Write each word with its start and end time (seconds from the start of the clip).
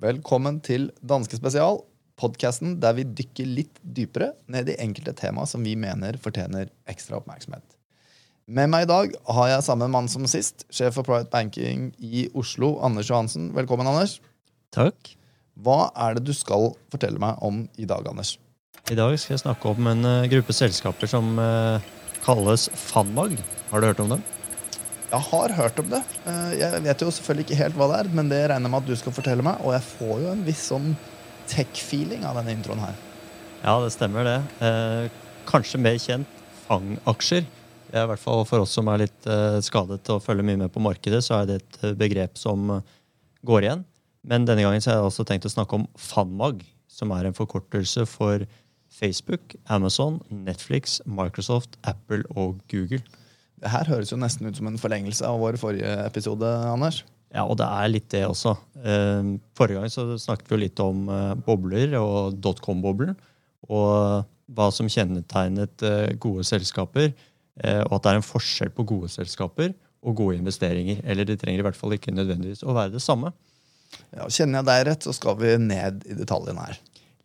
Velkommen 0.00 0.62
til 0.64 0.86
Danske 1.04 1.36
Spesial, 1.36 1.82
podkasten 2.16 2.78
der 2.80 2.94
vi 2.96 3.02
dykker 3.04 3.44
litt 3.44 3.74
dypere 3.84 4.30
ned 4.48 4.70
i 4.72 4.76
enkelte 4.80 5.12
tema 5.18 5.44
som 5.44 5.60
vi 5.66 5.74
mener 5.76 6.16
fortjener 6.16 6.70
ekstra 6.88 7.18
oppmerksomhet. 7.18 7.76
Med 8.48 8.70
meg 8.72 8.86
i 8.86 8.88
dag 8.88 9.12
har 9.36 9.50
jeg 9.50 9.66
samme 9.66 9.90
mann 9.92 10.08
som 10.08 10.24
sist, 10.24 10.64
sjef 10.72 10.96
for 10.96 11.04
Private 11.04 11.28
Banking 11.28 11.90
i 12.00 12.24
Oslo, 12.32 12.78
Anders 12.80 13.12
Johansen. 13.12 13.50
Velkommen, 13.52 13.92
Anders. 13.92 14.16
Takk. 14.72 15.12
Hva 15.60 15.90
er 15.92 16.16
det 16.16 16.24
du 16.30 16.32
skal 16.32 16.70
fortelle 16.88 17.20
meg 17.20 17.36
om 17.44 17.66
i 17.76 17.84
dag, 17.84 18.08
Anders? 18.08 18.38
I 18.88 18.96
dag 18.96 19.12
skal 19.20 19.36
jeg 19.36 19.44
snakke 19.44 19.74
om 19.74 19.92
en 19.92 20.08
eh, 20.08 20.28
gruppe 20.32 20.56
selskaper 20.56 21.12
som 21.12 21.34
eh, 21.36 21.92
kalles 22.24 22.70
Fanmag. 22.88 23.36
Har 23.68 23.84
du 23.84 23.92
hørt 23.92 24.00
om 24.00 24.16
dem? 24.16 24.24
Jeg 25.10 25.26
har 25.26 25.52
hørt 25.58 25.78
om 25.82 25.88
det. 25.90 26.00
Eh, 26.26 26.50
Jeg 26.60 26.82
vet 26.84 27.02
jo 27.02 27.10
selvfølgelig 27.10 27.46
ikke 27.48 27.58
helt 27.64 27.78
hva 27.78 27.88
det 27.90 27.96
er, 28.00 28.10
men 28.14 28.28
det 28.30 28.42
regner 28.50 28.68
jeg 28.68 28.74
med 28.74 28.82
at 28.84 28.90
du 28.90 28.96
skal 29.00 29.14
fortelle 29.16 29.42
meg, 29.46 29.58
og 29.64 29.72
jeg 29.74 29.82
får 29.88 30.12
jo 30.22 30.28
en 30.30 30.44
viss 30.46 30.62
sånn 30.70 30.92
tech-feeling 31.50 32.22
av 32.28 32.36
denne 32.38 32.54
introen 32.54 32.82
her. 32.84 32.94
Ja, 33.64 33.74
det 33.82 33.90
stemmer 33.96 34.24
det. 34.28 34.36
Eh, 34.62 35.08
kanskje 35.50 35.80
mer 35.82 35.98
kjent 35.98 36.36
Fang-aksjer. 36.68 37.42
Er 37.90 38.04
i 38.04 38.06
hvert 38.12 38.22
fall 38.22 38.44
For 38.46 38.62
oss 38.62 38.70
som 38.76 38.86
er 38.92 39.02
litt 39.02 39.26
eh, 39.26 39.58
skadet 39.66 40.06
og 40.14 40.22
følger 40.22 40.46
mye 40.46 40.60
med 40.62 40.70
på 40.70 40.82
markedet, 40.84 41.24
så 41.26 41.40
er 41.40 41.48
det 41.50 41.56
et 41.58 41.78
eh, 41.88 41.96
begrep 41.98 42.38
som 42.38 42.76
går 43.46 43.66
igjen. 43.66 43.82
Men 44.22 44.44
denne 44.46 44.62
gangen 44.62 44.82
så 44.84 44.92
har 44.92 45.00
jeg 45.00 45.08
også 45.10 45.26
tenkt 45.26 45.48
å 45.48 45.50
snakke 45.50 45.74
om 45.80 45.88
Fanmag, 45.98 46.62
som 46.92 47.10
er 47.16 47.26
en 47.26 47.34
forkortelse 47.34 48.06
for 48.06 48.44
Facebook, 48.94 49.56
Amazon, 49.66 50.20
Netflix, 50.30 51.00
Microsoft, 51.06 51.78
Apple 51.88 52.22
og 52.36 52.60
Google. 52.70 53.02
Det 53.60 53.70
her 53.70 53.88
høres 53.92 54.12
jo 54.12 54.18
nesten 54.20 54.48
ut 54.48 54.56
som 54.56 54.68
en 54.70 54.80
forlengelse 54.80 55.26
av 55.28 55.40
vår 55.42 55.58
forrige 55.60 55.96
episode, 56.06 56.48
Anders. 56.70 57.02
Ja, 57.30 57.44
og 57.44 57.58
det 57.60 57.66
er 57.66 57.90
litt 57.92 58.08
det 58.10 58.24
også. 58.26 58.56
Eh, 58.82 59.34
Forrige 59.58 59.78
gang 59.78 59.92
så 59.92 60.06
snakket 60.18 60.48
vi 60.50 60.62
litt 60.64 60.80
om 60.82 61.04
eh, 61.12 61.34
bobler 61.46 61.94
og 62.00 62.40
dotcom-boblen. 62.42 63.14
Og 63.70 64.24
hva 64.50 64.70
som 64.74 64.88
kjennetegnet 64.90 65.84
eh, 65.86 66.14
gode 66.18 66.46
selskaper. 66.48 67.12
Og 67.60 67.92
at 67.92 68.04
det 68.06 68.08
er 68.08 68.16
en 68.16 68.24
forskjell 68.24 68.70
på 68.72 68.86
gode 68.88 69.10
selskaper 69.12 69.74
og 70.00 70.14
gode 70.16 70.38
investeringer. 70.38 71.02
Eller 71.04 71.26
det 71.28 71.36
trenger 71.42 71.60
i 71.60 71.64
hvert 71.66 71.76
fall 71.76 71.92
ikke 71.92 72.14
nødvendigvis 72.14 72.62
å 72.64 72.72
være 72.72 72.94
det 72.94 73.02
samme. 73.04 73.34
Ja, 74.16 74.30
kjenner 74.32 74.62
jeg 74.62 74.68
deg 74.70 74.84
rett, 74.88 75.04
så 75.04 75.12
skal 75.12 75.36
vi 75.36 75.50
ned 75.60 76.06
i 76.08 76.16
detaljene 76.16 76.64
her. 76.64 76.78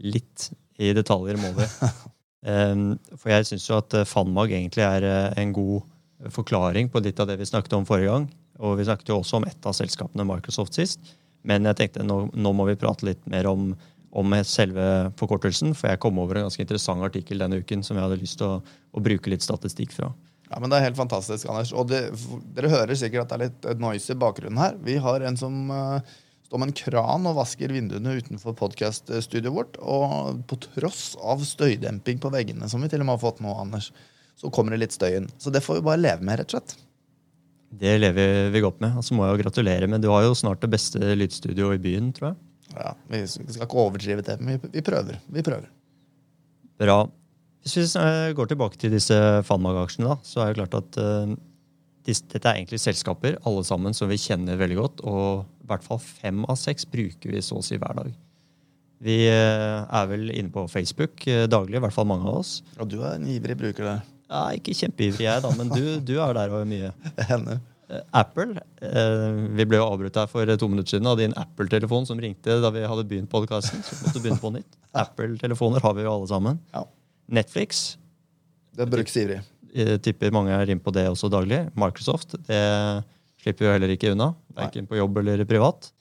Litt 0.04 0.50
i 0.82 0.92
detaljer 0.98 1.40
må 1.40 1.54
vi. 1.56 1.70
For 3.22 3.32
jeg 3.32 3.48
syns 3.48 3.70
jo 3.70 3.80
at 3.80 3.96
Fanmag 4.10 4.52
egentlig 4.58 4.84
er 4.84 5.08
en 5.40 5.56
god 5.56 5.88
forklaring 6.34 6.90
på 6.90 7.02
litt 7.04 7.20
av 7.20 7.30
det 7.30 7.38
vi 7.42 7.48
snakket 7.48 7.78
om 7.78 7.88
forrige 7.88 8.14
gang. 8.14 8.30
Og 8.64 8.78
vi 8.80 8.88
snakket 8.88 9.12
jo 9.12 9.20
også 9.20 9.40
om 9.40 9.48
ett 9.50 9.68
av 9.68 9.76
selskapene, 9.78 10.26
Microsoft, 10.28 10.78
sist. 10.78 11.16
Men 11.46 11.68
jeg 11.70 11.78
tenkte 11.80 12.06
nå, 12.06 12.26
nå 12.34 12.54
må 12.58 12.66
vi 12.70 12.78
prate 12.80 13.06
litt 13.06 13.22
mer 13.30 13.50
om, 13.50 13.74
om 14.16 14.38
selve 14.48 15.12
forkortelsen. 15.20 15.76
For 15.78 15.92
jeg 15.92 16.02
kom 16.04 16.22
over 16.22 16.40
en 16.40 16.48
ganske 16.48 16.64
interessant 16.64 17.04
artikkel 17.06 17.44
denne 17.44 17.62
uken 17.62 17.84
som 17.86 18.00
jeg 18.00 18.08
hadde 18.08 18.22
lyst 18.22 18.40
til 18.42 18.58
å, 18.58 18.62
å 18.96 19.04
bruke 19.04 19.34
litt 19.34 19.46
statistikk 19.46 19.94
fra. 19.96 20.14
Ja, 20.50 20.60
men 20.62 20.70
Det 20.70 20.78
er 20.78 20.88
helt 20.90 21.00
fantastisk, 21.00 21.50
Anders. 21.50 21.74
Og 21.74 21.90
det, 21.90 22.08
Dere 22.56 22.72
hører 22.74 22.98
sikkert 22.98 23.26
at 23.26 23.34
det 23.34 23.38
er 23.38 23.48
litt 23.50 23.66
eh, 23.70 23.82
noise 23.82 24.14
i 24.14 24.20
bakgrunnen 24.22 24.62
her. 24.62 24.78
Vi 24.86 24.98
har 25.02 25.26
en 25.26 25.38
som 25.40 25.72
uh, 25.74 26.16
står 26.46 26.62
med 26.62 26.72
en 26.72 26.78
kran 26.80 27.30
og 27.30 27.40
vasker 27.40 27.74
vinduene 27.74 28.18
utenfor 28.20 28.56
podkaststudioet 28.58 29.56
vårt. 29.56 29.80
Og 29.82 30.44
på 30.50 30.60
tross 30.68 31.16
av 31.22 31.42
støydemping 31.46 32.22
på 32.22 32.34
veggene, 32.34 32.70
som 32.72 32.84
vi 32.86 32.92
til 32.92 33.02
og 33.02 33.10
med 33.10 33.18
har 33.18 33.26
fått 33.26 33.42
nå, 33.44 33.56
Anders, 33.58 33.92
så 34.40 34.52
kommer 34.54 34.76
det 34.76 34.84
litt 34.84 34.96
støy 34.96 35.22
inn. 35.22 35.30
Så 35.42 35.54
det 35.54 35.64
får 35.64 35.80
vi 35.80 35.88
bare 35.88 36.02
leve 36.02 36.26
med, 36.26 36.42
rett 36.42 36.52
og 36.52 36.58
slett. 36.58 36.76
Det 37.76 37.96
lever 38.00 38.52
vi 38.54 38.64
godt 38.64 38.82
med. 38.84 38.98
Og 39.00 39.06
så 39.06 39.16
må 39.16 39.26
jeg 39.26 39.36
jo 39.36 39.44
gratulere, 39.46 39.88
men 39.92 40.04
du 40.04 40.10
har 40.12 40.26
jo 40.26 40.36
snart 40.38 40.62
det 40.64 40.72
beste 40.76 41.16
lydstudioet 41.18 41.80
i 41.80 41.84
byen, 41.88 42.12
tror 42.16 42.32
jeg. 42.32 42.42
Ja, 42.76 42.94
Vi 43.12 43.22
skal 43.28 43.68
ikke 43.68 43.84
overdrive 43.86 44.26
det, 44.26 44.40
men 44.42 44.60
vi, 44.60 44.72
vi 44.78 44.84
prøver. 44.86 45.20
Vi 45.32 45.44
prøver. 45.46 45.70
Bra. 46.82 47.06
Hvis 47.66 47.78
vi 47.80 47.86
eh, 48.02 48.32
går 48.38 48.52
tilbake 48.52 48.78
til 48.78 48.94
disse 48.94 49.16
Fanmag-aksjene, 49.48 50.12
da, 50.12 50.18
så 50.28 50.44
er 50.44 50.52
det 50.52 50.60
klart 50.60 50.76
at 50.78 51.00
uh, 51.02 51.32
disse, 52.06 52.26
dette 52.30 52.46
er 52.46 52.60
egentlig 52.60 52.82
selskaper 52.84 53.40
alle 53.48 53.64
sammen 53.66 53.96
som 53.98 54.12
vi 54.12 54.20
kjenner 54.22 54.60
veldig 54.60 54.78
godt. 54.78 55.06
Og 55.08 55.46
i 55.64 55.70
hvert 55.72 55.86
fall 55.88 56.02
fem 56.04 56.44
av 56.46 56.60
seks 56.62 56.86
bruker 56.90 57.34
vi 57.34 57.42
så 57.46 57.58
å 57.62 57.66
si 57.66 57.80
hver 57.82 57.98
dag. 57.98 58.12
Vi 59.06 59.18
uh, 59.32 59.86
er 59.88 60.12
vel 60.12 60.30
inne 60.30 60.54
på 60.54 60.68
Facebook 60.72 61.26
uh, 61.26 61.46
daglig, 61.50 61.80
i 61.80 61.86
hvert 61.88 61.96
fall 61.96 62.10
mange 62.12 62.28
av 62.30 62.44
oss. 62.44 62.60
Og 62.78 62.92
du 62.92 63.00
er 63.02 63.16
en 63.16 63.32
ivrig 63.34 63.58
bruker 63.60 63.88
der. 63.88 64.04
Ja, 64.26 64.42
ikke 64.58 64.74
kjempeivrig 64.74 65.26
jeg, 65.28 65.42
da, 65.44 65.52
men 65.58 65.70
du, 65.70 65.84
du 66.02 66.16
er 66.24 66.36
der 66.38 66.54
og 66.56 66.68
mye. 66.70 66.92
Hender. 67.30 67.60
Eh, 67.86 68.02
Apple. 68.18 68.62
Eh, 68.82 69.26
vi 69.60 69.68
ble 69.70 69.78
jo 69.78 69.88
avbrutt 69.88 70.18
her 70.18 70.30
for 70.32 70.50
to 70.58 70.70
minutter 70.72 70.96
siden 70.96 71.10
av 71.12 71.20
din 71.20 71.36
Apple-telefon 71.38 72.08
som 72.10 72.22
ringte 72.22 72.58
da 72.64 72.72
vi 72.74 72.86
hadde 72.90 73.06
begynt 73.10 73.30
podkasten. 73.32 73.84
Så 73.86 74.00
måtte 74.02 74.24
begynne 74.24 74.42
på 74.42 74.54
nytt. 74.56 74.80
Apple-telefoner 74.98 75.84
har 75.86 75.98
vi 75.98 76.08
jo 76.08 76.14
alle 76.16 76.30
sammen. 76.32 76.62
Ja. 76.74 76.86
Netflix. 77.40 77.98
Det 78.76 78.90
brukes 78.90 79.18
ivrig. 79.22 79.42
Tipper 80.06 80.32
mange 80.32 80.56
er 80.56 80.72
inne 80.72 80.82
på 80.84 80.94
det 80.96 81.06
også 81.12 81.30
daglig. 81.32 81.66
Microsoft. 81.78 82.38
Det 82.48 82.62
slipper 83.44 83.68
vi 83.68 83.74
heller 83.76 83.94
ikke 83.94 84.14
unna. 84.16 84.32
Verken 84.58 84.88
på 84.90 84.98
jobb 84.98 85.20
eller 85.22 85.44
privat. 85.48 85.92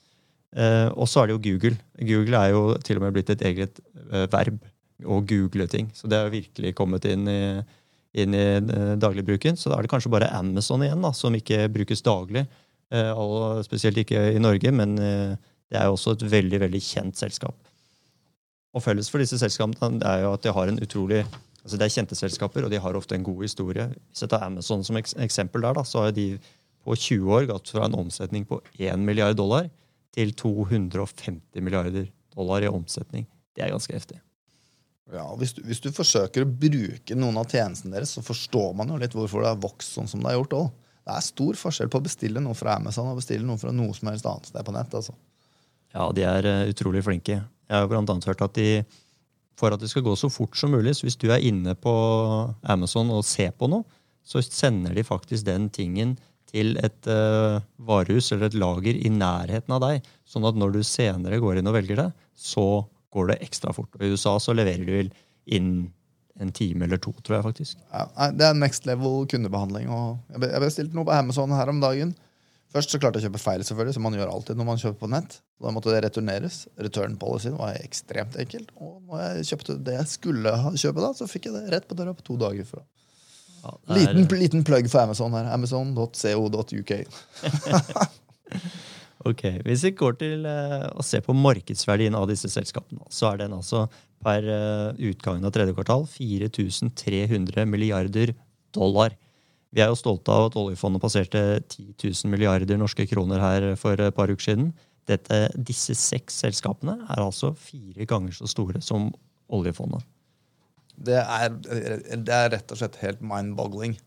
Eh, 0.55 0.87
og 0.95 1.09
så 1.11 1.21
er 1.21 1.29
det 1.29 1.35
jo 1.35 1.43
Google. 1.43 1.77
Google 1.99 2.39
er 2.39 2.53
jo 2.55 2.61
til 2.85 2.99
og 2.99 3.05
med 3.05 3.17
blitt 3.17 3.31
et 3.33 3.43
eget 3.51 3.81
eh, 4.07 4.25
verb. 4.31 4.61
Å 5.03 5.17
google 5.27 5.65
ting. 5.67 5.89
Så 5.91 6.07
det 6.07 6.21
har 6.21 6.31
virkelig 6.31 6.71
kommet 6.77 7.03
inn 7.11 7.27
i, 7.27 7.39
inn 8.15 8.35
i 8.35 8.43
eh, 8.57 8.93
dagligbruken. 9.01 9.57
Så 9.59 9.71
da 9.71 9.77
er 9.77 9.85
det 9.85 9.91
kanskje 9.91 10.11
bare 10.13 10.31
Amazon 10.37 10.83
igjen, 10.85 11.03
da, 11.03 11.11
som 11.15 11.35
ikke 11.35 11.65
brukes 11.73 12.03
daglig. 12.05 12.45
Eh, 12.93 13.11
og 13.11 13.63
spesielt 13.65 13.99
ikke 14.01 14.21
i 14.35 14.41
Norge, 14.41 14.71
men 14.75 14.97
eh, 15.01 15.35
det 15.71 15.79
er 15.79 15.89
jo 15.89 15.95
også 15.97 16.15
et 16.15 16.27
veldig, 16.35 16.61
veldig 16.67 16.83
kjent 16.83 17.19
selskap. 17.19 17.57
Og 18.75 18.83
felles 18.83 19.09
for 19.11 19.23
disse 19.23 19.39
selskapene 19.39 20.03
er 20.05 20.25
jo 20.25 20.35
at 20.35 20.43
de 20.43 20.53
har 20.55 20.71
en 20.71 20.81
utrolig 20.83 21.25
altså 21.65 21.79
Det 21.81 21.85
er 21.87 21.93
kjente 21.95 22.13
selskaper, 22.13 22.65
og 22.67 22.69
de 22.69 22.77
har 22.77 22.93
ofte 22.93 23.15
en 23.17 23.23
god 23.25 23.39
historie. 23.41 23.87
Hvis 24.11 24.21
jeg 24.21 24.29
tar 24.29 24.43
Amazon 24.45 24.83
som 24.85 24.99
eksempel, 25.01 25.63
der, 25.65 25.73
da, 25.73 25.81
så 25.81 26.03
har 26.03 26.11
de 26.13 26.27
på 26.85 26.93
20 26.93 27.31
år 27.33 27.47
gått 27.49 27.71
fra 27.73 27.87
en 27.87 27.97
omsetning 27.97 28.45
på 28.45 28.59
1 28.77 29.01
milliard 29.01 29.33
dollar 29.39 29.71
til 30.13 30.35
250 30.37 31.65
milliarder 31.65 32.05
dollar 32.35 32.61
i 32.61 32.69
omsetning. 32.69 33.25
Det 33.57 33.65
er 33.65 33.73
ganske 33.73 33.97
heftig. 33.97 34.19
Ja, 35.13 35.27
hvis 35.37 35.53
du, 35.53 35.61
hvis 35.67 35.83
du 35.83 35.91
forsøker 35.93 36.45
å 36.45 36.49
bruke 36.49 37.17
noen 37.17 37.37
av 37.37 37.51
tjenestene 37.51 37.93
deres, 37.93 38.15
så 38.17 38.23
forstår 38.25 38.73
man 38.77 38.89
jo 38.89 38.97
litt 39.01 39.13
hvorfor 39.13 39.43
det 39.43 39.51
har 39.51 39.61
vokst 39.61 39.93
sånn 39.93 40.09
som 40.09 40.23
det 40.23 40.31
har 40.31 40.39
gjort 40.39 40.57
òg. 40.57 40.67
Det 41.05 41.13
er 41.13 41.25
stor 41.27 41.59
forskjell 41.59 41.91
på 41.93 42.01
å 42.01 42.05
bestille 42.07 42.41
noe 42.41 42.57
fra 42.57 42.79
Amazon 42.79 43.11
og 43.11 43.19
bestille 43.19 43.45
noe 43.45 43.61
fra 43.61 43.73
noe 43.75 43.93
som 43.93 44.09
helst 44.09 44.25
annet 44.25 44.49
sted 44.49 44.65
på 44.65 44.73
nett. 44.73 44.95
altså. 44.97 45.13
Ja, 45.93 46.07
de 46.17 46.25
er 46.25 46.49
eh, 46.49 46.69
utrolig 46.73 47.03
flinke. 47.05 47.37
Jeg 47.45 47.85
har 47.85 47.97
annet 47.99 48.25
hørt 48.31 48.41
at 48.41 48.57
de 48.57 48.69
for 49.59 49.71
at 49.71 49.79
det 49.79 49.87
skal 49.91 50.03
gå 50.03 50.15
så 50.19 50.29
fort 50.31 50.57
som 50.59 50.73
mulig, 50.75 50.95
så 50.97 51.07
hvis 51.07 51.19
du 51.19 51.29
er 51.31 51.43
inne 51.43 51.75
på 51.79 51.93
Amazon 52.67 53.13
og 53.15 53.23
ser 53.27 53.53
på 53.55 53.69
noe, 53.71 53.85
så 54.25 54.41
sender 54.43 54.95
de 54.97 55.05
faktisk 55.05 55.45
den 55.47 55.69
tingen 55.71 56.15
til 56.49 56.75
et 56.81 57.07
uh, 57.09 57.61
varehus 57.87 58.31
eller 58.33 58.49
et 58.49 58.57
lager 58.57 58.97
i 58.97 59.11
nærheten 59.13 59.75
av 59.75 59.83
deg. 59.83 60.09
Sånn 60.27 60.47
at 60.47 60.57
når 60.59 60.75
du 60.75 60.81
senere 60.87 61.39
går 61.39 61.61
inn 61.61 61.69
og 61.71 61.77
velger 61.77 62.01
det, 62.01 62.09
så 62.35 62.83
går 63.15 63.31
det 63.31 63.39
ekstra 63.47 63.71
fort. 63.75 63.91
Og 63.97 64.03
I 64.05 64.11
USA 64.13 64.35
så 64.43 64.53
leverer 64.55 64.83
de 64.85 64.99
vel 64.99 65.09
innen 65.45 65.87
en 66.43 66.51
time 66.51 66.83
eller 66.83 66.99
to, 66.99 67.13
tror 67.23 67.37
jeg 67.37 67.45
faktisk. 67.45 67.77
Ja, 67.95 68.29
det 68.35 68.43
er 68.43 68.57
next 68.59 68.83
level 68.89 69.23
kundebehandling. 69.31 69.87
Jeg 70.35 70.61
bestilte 70.65 70.97
noe 70.97 71.07
på 71.07 71.13
Amazon 71.15 71.53
her 71.55 71.71
om 71.71 71.79
dagen. 71.83 72.11
Først 72.75 72.91
så 72.91 72.99
klarte 72.99 73.21
jeg 73.21 73.29
å 73.29 73.29
kjøpe 73.29 73.39
feil, 73.39 73.61
selvfølgelig, 73.63 73.95
som 73.95 74.03
man 74.03 74.17
gjør 74.17 74.33
alltid 74.33 74.57
når 74.59 74.67
man 74.67 74.81
kjøper 74.81 74.99
på 75.05 75.07
nett. 75.13 75.37
Da 75.63 75.71
måtte 75.71 75.93
det 75.93 76.01
returneres. 76.03 76.57
Return 76.75 77.15
policyen 77.21 77.55
var 77.55 77.77
ekstremt 77.79 78.35
enkelt. 78.41 78.73
Og 78.83 78.97
når 79.07 79.21
jeg 79.37 79.47
kjøpte 79.53 79.77
det 79.87 79.95
jeg 79.95 80.09
skulle 80.11 80.51
kjøpe, 80.75 80.99
da, 81.05 81.13
så 81.15 81.29
fikk 81.31 81.47
jeg 81.47 81.55
det 81.55 81.71
rett 81.71 81.87
på 81.87 81.95
døra 81.95 82.11
på 82.17 82.25
to 82.27 82.35
dager. 82.41 82.67
fra. 82.67 82.83
Ja, 83.63 83.71
er- 83.95 84.01
Liten, 84.01 84.27
liten 84.43 84.65
plugg 84.67 84.91
for 84.91 85.05
Amazon 85.07 85.31
her. 85.39 85.47
Amazon.co.uk. 85.55 86.93
Ok, 89.25 89.41
Hvis 89.65 89.83
vi 89.87 89.95
går 89.97 90.17
til 90.21 90.45
eh, 90.45 90.85
å 90.93 91.03
se 91.05 91.17
på 91.25 91.33
markedsverdien 91.33 92.13
av 92.13 92.27
disse 92.29 92.49
selskapene, 92.51 93.01
så 93.09 93.31
er 93.31 93.41
den 93.41 93.55
altså 93.57 93.87
per 94.21 94.45
eh, 94.45 95.05
utgangen 95.09 95.47
av 95.47 95.53
tredje 95.55 95.73
kvartal 95.73 96.05
4300 96.11 97.65
milliarder 97.65 98.35
dollar. 98.75 99.15
Vi 99.73 99.81
er 99.81 99.89
jo 99.89 99.97
stolte 99.97 100.29
av 100.29 100.51
at 100.51 100.59
oljefondet 100.61 101.01
passerte 101.01 101.41
10 101.57 101.95
000 101.97 102.31
milliarder 102.31 102.77
norske 102.77 103.07
kroner 103.09 103.41
her 103.41 103.71
for 103.81 103.97
et 103.97 104.15
par 104.15 104.29
uker 104.29 104.51
siden. 104.51 104.69
Dette, 105.09 105.47
disse 105.57 105.97
seks 105.97 106.37
selskapene 106.45 106.99
er 107.09 107.21
altså 107.21 107.55
fire 107.57 108.05
ganger 108.09 108.37
så 108.37 108.49
store 108.49 108.81
som 108.85 109.09
oljefondet. 109.53 110.05
Det 110.95 111.17
er, 111.17 111.49
det 111.49 112.35
er 112.35 112.51
rett 112.53 112.71
og 112.71 112.79
slett 112.79 113.01
helt 113.01 113.25
mind-boggling. 113.25 113.97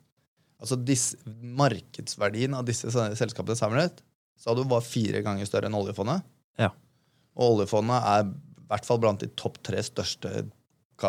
Altså 0.62 0.78
Markedsverdien 1.58 2.54
av 2.54 2.66
disse 2.66 2.90
selskapene 2.90 3.58
samlet 3.58 4.00
sa 4.38 4.54
du 4.54 4.64
var 4.70 4.84
fire 4.86 5.22
ganger 5.26 5.48
større 5.48 5.70
enn 5.70 5.78
oljefondet. 5.78 6.24
Ja. 6.60 6.70
Og 7.38 7.58
oljefondet 7.58 7.98
er 7.98 8.26
i 8.26 8.68
hvert 8.68 8.86
fall 8.86 9.00
blant 9.02 9.22
de 9.24 9.30
topp 9.38 9.60
tre 9.66 9.82
største 9.84 10.32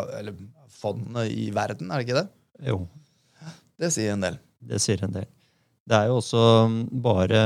eller, 0.00 0.36
fondene 0.70 1.26
i 1.28 1.50
verden, 1.52 1.90
er 1.90 2.00
det 2.00 2.06
ikke 2.06 2.20
det? 2.20 2.28
Jo, 2.70 2.76
Det 3.80 3.90
sier 3.92 4.14
en 4.14 4.22
del. 4.24 4.36
Det 4.60 4.78
sier 4.80 5.02
en 5.04 5.12
del. 5.12 5.26
Det 5.90 5.96
er 5.98 6.06
jo 6.08 6.20
også 6.20 6.42
bare 7.02 7.40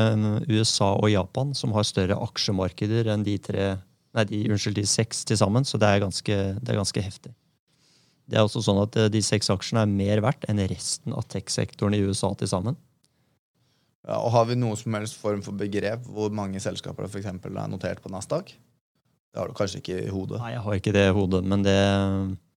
USA 0.51 0.93
og 0.99 1.09
Japan 1.11 1.55
som 1.57 1.73
har 1.75 1.87
større 1.89 2.19
aksjemarkeder 2.27 3.09
enn 3.15 3.25
de 3.27 3.39
tre 3.43 3.69
Nei, 4.15 4.23
de, 4.31 4.45
unnskyld, 4.47 4.77
de 4.79 4.85
seks 4.87 5.25
til 5.27 5.35
sammen, 5.41 5.65
så 5.67 5.75
det 5.83 5.89
er, 5.91 6.05
ganske, 6.05 6.35
det 6.55 6.71
er 6.71 6.77
ganske 6.79 7.03
heftig. 7.03 7.33
Det 8.31 8.39
er 8.39 8.45
også 8.47 8.63
sånn 8.63 8.79
at 8.85 8.95
eh, 8.95 9.09
de 9.11 9.19
seks 9.27 9.51
aksjene 9.51 9.83
er 9.83 9.91
mer 9.91 10.23
verdt 10.23 10.47
enn 10.47 10.63
resten 10.71 11.17
av 11.19 11.27
tech-sektoren 11.33 11.97
i 11.97 12.03
USA 12.07 12.31
til 12.39 12.47
sammen. 12.47 12.79
Ja, 14.05 14.19
og 14.21 14.31
Har 14.35 14.49
vi 14.51 14.57
noen 14.59 14.77
som 14.77 14.95
helst 14.99 15.17
form 15.21 15.41
for 15.45 15.57
begrep 15.57 16.05
hvor 16.13 16.33
mange 16.35 16.61
selskaper 16.61 17.09
for 17.09 17.21
eksempel, 17.21 17.57
er 17.57 17.71
notert 17.73 18.03
på 18.05 18.13
Nasdaq? 18.13 18.53
Det 19.35 19.41
har 19.41 19.51
du 19.51 19.57
kanskje 19.57 19.81
ikke 19.81 19.97
i 20.05 20.11
hodet. 20.13 20.39
Nei, 20.43 20.53
jeg 20.55 20.65
har 20.67 20.77
ikke 20.79 20.93
det 20.95 21.07
i 21.09 21.15
hodet, 21.17 21.41
men 21.51 21.65
det 21.67 21.79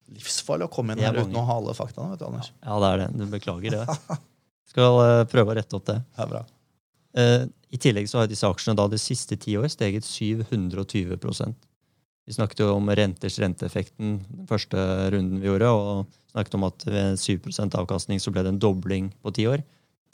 Livsfarlig 0.07 0.69
å 0.69 0.71
komme 0.71 0.93
inn 0.95 1.01
er 1.03 1.09
her 1.09 1.25
uten 1.25 1.35
å 1.35 1.43
ha 1.43 1.55
alle 1.59 1.73
faktaene. 1.75 2.13
vet 2.13 2.21
du, 2.21 2.27
Anders. 2.29 2.51
Ja, 2.63 2.77
det 2.79 2.89
er 2.89 3.01
det. 3.01 3.07
Du 3.19 3.25
beklager 3.31 3.73
det. 3.75 3.95
Skal 4.71 4.99
eh, 5.03 5.23
prøve 5.27 5.51
å 5.51 5.57
rette 5.57 5.75
opp 5.75 5.87
det. 5.89 5.97
Det 6.15 6.23
er 6.23 6.29
bra. 6.31 6.43
Eh, 7.17 7.43
I 7.75 7.79
tillegg 7.83 8.07
så 8.07 8.21
har 8.21 8.29
disse 8.31 8.47
aksjene 8.47 8.77
da 8.79 8.85
de 8.91 8.99
siste 9.01 9.35
ti 9.41 9.57
år 9.59 9.67
steget 9.73 10.07
720% 10.07 11.57
Vi 12.27 12.35
snakket 12.35 12.61
jo 12.63 12.69
om 12.75 12.87
renters 12.87 13.39
renteeffekten 13.43 14.19
den 14.21 14.47
første 14.47 14.77
runden 15.11 15.41
vi 15.43 15.49
gjorde, 15.49 15.71
og 15.71 16.31
snakket 16.31 16.55
om 16.59 16.67
at 16.69 16.87
ved 16.87 17.19
7% 17.19 17.75
avkastning 17.81 18.23
så 18.23 18.31
ble 18.31 18.45
det 18.45 18.53
en 18.53 18.63
dobling 18.63 19.11
på 19.23 19.33
ti 19.35 19.47
år. 19.49 19.63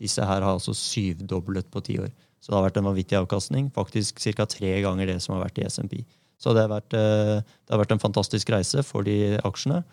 Disse 0.03 0.25
her 0.27 0.43
har 0.43 0.51
altså 0.51 0.75
syvdoblet 0.77 1.69
på 1.71 1.83
ti 1.85 1.97
år. 2.03 2.11
Så 2.43 2.51
det 2.51 2.57
har 2.57 2.65
vært 2.67 2.81
en 2.81 2.89
vanvittig 2.89 3.15
avkastning. 3.15 3.69
Faktisk 3.75 4.19
ca. 4.19 4.45
tre 4.51 4.75
ganger 4.83 5.07
det 5.07 5.21
som 5.23 5.37
har 5.37 5.45
vært 5.45 5.61
i 5.63 5.67
SMP. 5.69 6.01
Så 6.41 6.51
det 6.55 6.65
har 6.65 6.73
vært, 6.73 6.91
eh, 6.97 7.39
det 7.39 7.71
har 7.71 7.79
vært 7.79 7.95
en 7.95 8.03
fantastisk 8.03 8.51
reise 8.51 8.83
for 8.83 9.07
de 9.07 9.37
aksjene. 9.47 9.83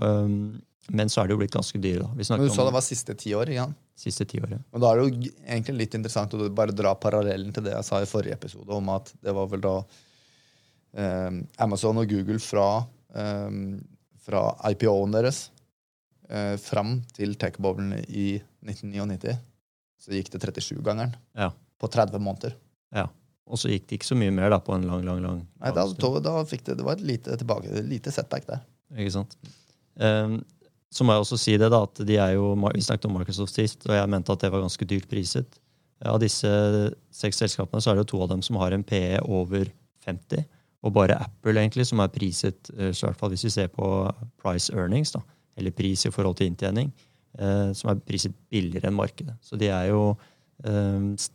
Um, 0.00 0.62
men 0.88 1.10
så 1.12 1.20
er 1.20 1.28
det 1.28 1.36
jo 1.36 1.40
blitt 1.42 1.52
ganske 1.52 1.78
dyre, 1.80 2.06
da. 2.06 2.08
Vi 2.16 2.24
Men 2.30 2.46
Du 2.48 2.54
sa 2.54 2.64
det 2.64 2.72
var 2.72 2.84
siste 2.84 3.14
ti 3.18 3.34
år? 3.36 3.52
Jan. 3.52 3.74
Siste 3.98 4.24
ti 4.24 4.40
år, 4.40 4.54
ja. 4.56 4.60
Og 4.72 4.80
da 4.80 4.90
er 4.90 5.00
det 5.00 5.04
jo 5.04 5.32
egentlig 5.44 5.76
litt 5.82 5.96
interessant 5.98 6.32
å 6.32 6.48
bare 6.54 6.72
dra 6.72 6.94
parallellen 6.96 7.52
til 7.52 7.66
det 7.66 7.74
jeg 7.74 7.84
sa 7.84 8.00
i 8.00 8.08
forrige 8.08 8.38
episode, 8.38 8.70
om 8.72 8.88
at 8.94 9.12
det 9.20 9.34
var 9.36 9.50
vel 9.52 9.64
da 9.64 9.74
eh, 10.96 11.40
Amazon 11.66 12.00
og 12.00 12.08
Google 12.08 12.40
fra, 12.40 12.86
eh, 13.12 13.60
fra 14.24 14.44
IPO-en 14.70 15.18
deres 15.18 15.50
eh, 16.30 16.56
fram 16.62 17.02
til 17.16 17.36
tech-boblen 17.36 17.98
i 18.08 18.38
1999. 18.64 19.36
Så 19.98 20.14
gikk 20.14 20.30
det 20.32 20.40
37-gangeren 20.44 21.16
Ja. 21.36 21.50
på 21.80 21.90
30 21.90 22.20
måneder. 22.22 22.54
Ja. 22.94 23.08
Og 23.48 23.58
så 23.58 23.70
gikk 23.72 23.86
det 23.88 23.98
ikke 23.98 24.10
så 24.10 24.18
mye 24.18 24.32
mer 24.34 24.52
da 24.52 24.58
på 24.60 24.74
en 24.76 24.84
lang, 24.86 25.02
lang, 25.06 25.22
lang 25.24 25.38
Nei, 25.58 25.70
da, 25.72 25.86
da, 25.88 26.10
da 26.20 26.34
fikk 26.44 26.66
det, 26.66 26.76
det 26.78 26.84
var 26.86 26.98
et 26.98 27.06
lite, 27.08 27.36
tilbake, 27.40 27.70
et 27.72 27.88
lite 27.88 28.12
setback 28.12 28.46
der. 28.46 28.60
Ikke 28.96 29.14
sant? 29.14 29.34
Um, 29.96 30.38
så 30.92 31.04
må 31.04 31.12
jeg 31.14 31.24
også 31.24 31.38
si 31.40 31.56
det 31.60 31.70
da, 31.72 31.82
at 31.84 32.00
de 32.06 32.16
er 32.16 32.34
jo, 32.36 32.52
Vi 32.74 32.84
snakket 32.84 33.08
om 33.08 33.16
Microsoft 33.18 33.54
sist, 33.56 33.86
og 33.88 33.96
jeg 33.96 34.08
mente 34.08 34.32
at 34.32 34.44
det 34.44 34.52
var 34.52 34.62
ganske 34.64 34.86
dyrt 34.88 35.08
priset. 35.08 35.58
Av 36.06 36.20
disse 36.22 36.48
seks 37.10 37.40
selskapene 37.42 37.82
så 37.82 37.90
er 37.90 37.98
det 37.98 38.06
jo 38.06 38.12
to 38.12 38.22
av 38.22 38.30
dem 38.30 38.44
som 38.46 38.56
har 38.60 38.72
en 38.72 38.84
PE 38.86 39.18
over 39.26 39.66
50. 40.06 40.44
Og 40.86 40.94
bare 40.94 41.16
Apple, 41.18 41.56
egentlig, 41.58 41.88
som 41.88 42.00
er 42.00 42.12
priset, 42.14 42.70
eh, 42.76 42.92
så 42.94 43.06
i 43.06 43.10
hvert 43.10 43.18
fall 43.18 43.32
hvis 43.34 43.44
vi 43.48 43.50
ser 43.50 43.68
på 43.74 43.88
price 44.38 44.72
earnings, 44.72 45.10
da, 45.16 45.24
eller 45.58 45.74
pris 45.74 46.06
i 46.06 46.12
forhold 46.14 46.38
til 46.38 46.52
inntjening, 46.52 46.92
som 47.76 47.92
er 47.92 48.04
priset 48.06 48.34
billigere 48.50 48.90
enn 48.90 48.98
markedet. 48.98 49.36
Så 49.44 49.58
de 49.60 49.68
er 49.72 49.90
jo 49.92 50.14
eh, 50.64 51.26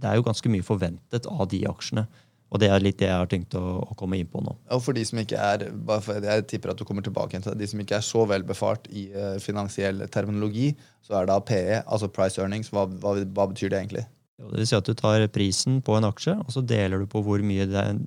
Det 0.00 0.08
er 0.08 0.16
jo 0.16 0.26
ganske 0.26 0.48
mye 0.52 0.64
forventet 0.64 1.26
av 1.28 1.48
de 1.50 1.64
aksjene. 1.68 2.06
Og 2.50 2.58
det 2.58 2.66
er 2.66 2.82
litt 2.82 2.98
det 2.98 3.06
jeg 3.06 3.14
har 3.22 3.28
tenkt 3.30 3.54
å, 3.54 3.62
å 3.86 3.94
komme 3.98 4.18
inn 4.18 4.30
på 4.30 4.42
nå. 4.42 4.56
Og 4.74 4.80
for 4.82 4.96
de 4.96 5.04
som 5.06 5.20
ikke 5.22 5.38
er 5.38 5.68
Jeg 5.70 6.46
tipper 6.50 6.72
at 6.72 6.80
du 6.80 6.84
kommer 6.88 7.04
tilbake 7.06 7.38
til 7.38 7.58
de 7.58 7.68
som 7.70 7.82
ikke 7.82 8.00
er 8.00 8.06
så 8.06 8.24
vel 8.26 8.42
befart 8.46 8.88
i 8.90 9.06
uh, 9.14 9.36
finansiell 9.42 10.02
terminologi, 10.10 10.72
så 11.06 11.20
er 11.20 11.30
da 11.30 11.38
PE, 11.38 11.84
altså 11.86 12.10
price 12.10 12.42
earnings, 12.42 12.72
hva, 12.74 12.88
hva, 12.90 13.20
hva 13.22 13.46
betyr 13.52 13.70
det 13.70 13.78
egentlig? 13.84 14.02
Jo, 14.40 14.48
Det 14.50 14.64
vil 14.64 14.70
si 14.72 14.78
at 14.80 14.88
du 14.88 14.96
tar 14.98 15.26
prisen 15.30 15.78
på 15.86 15.94
en 15.94 16.08
aksje, 16.10 16.34
og 16.42 16.50
så 16.50 16.64
deler 16.64 17.04
du 17.04 17.06
på 17.10 17.22
hvor 17.22 17.44
mye 17.46 17.68
det 17.70 17.78
er 17.78 18.00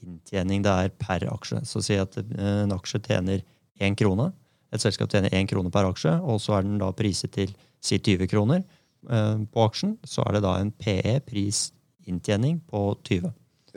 inntjening 0.00 0.62
det 0.64 0.76
er 0.84 0.94
per 1.00 1.26
aksje. 1.32 1.64
Så 1.66 1.82
si 1.84 1.98
at 1.98 2.16
eh, 2.20 2.62
en 2.64 2.76
aksje 2.76 3.02
tjener 3.08 3.42
én 3.80 3.96
krone. 3.98 4.30
Et 4.70 4.82
selskap 4.82 5.10
tjener 5.10 5.34
én 5.34 5.48
krone 5.50 5.72
per 5.74 5.88
aksje, 5.88 6.12
og 6.22 6.40
så 6.42 6.58
er 6.58 6.66
den 6.66 6.78
da 6.80 6.90
priset 6.96 7.32
til 7.34 7.52
si 7.82 7.98
20 7.98 8.30
kroner 8.30 8.62
eh, 8.62 9.36
på 9.50 9.66
aksjen. 9.66 9.96
Så 10.06 10.24
er 10.26 10.38
det 10.38 10.44
da 10.46 10.56
en 10.60 10.72
PE, 10.72 11.18
prisinntjening, 11.26 12.60
på 12.70 12.84
20. 13.08 13.32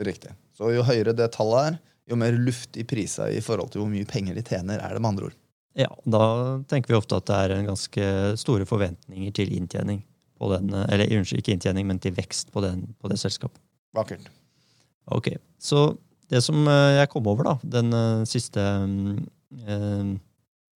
Riktig. 0.06 0.34
Så 0.54 0.70
jo 0.74 0.86
høyere 0.86 1.16
det 1.16 1.32
tallet 1.34 1.72
er, 1.72 1.80
jo 2.10 2.18
mer 2.20 2.36
luft 2.36 2.76
i 2.76 2.84
prisa 2.84 3.30
i 3.32 3.40
forhold 3.40 3.72
til 3.72 3.80
hvor 3.80 3.90
mye 3.90 4.06
penger 4.06 4.36
de 4.36 4.44
tjener, 4.44 4.78
er 4.78 4.94
det 4.94 5.00
med 5.00 5.14
andre 5.14 5.30
ord. 5.30 5.38
Ja, 5.74 5.90
Da 6.06 6.24
tenker 6.70 6.92
vi 6.92 6.98
ofte 6.98 7.18
at 7.18 7.26
det 7.26 7.38
er 7.38 7.54
en 7.56 7.70
ganske 7.72 8.08
store 8.38 8.66
forventninger 8.68 9.32
til 9.34 9.54
inntjening. 9.56 10.04
På 10.38 10.50
den, 10.50 10.68
eller 10.74 11.10
unnskyld, 11.14 11.40
ikke 11.40 11.54
inntjening, 11.54 11.86
men 11.88 12.00
til 12.02 12.14
vekst 12.14 12.50
på, 12.52 12.60
den, 12.62 12.88
på 13.00 13.08
det 13.10 13.18
selskapet. 13.22 13.58
Vakkert. 13.94 14.26
Ok, 15.14 15.34
Så 15.58 15.96
det 16.30 16.40
som 16.44 16.66
eh, 16.68 16.98
jeg 16.98 17.10
kom 17.12 17.26
over 17.30 17.46
da, 17.46 17.54
den 17.76 17.92
eh, 17.94 18.24
siste 18.28 18.62
eh, 18.62 20.14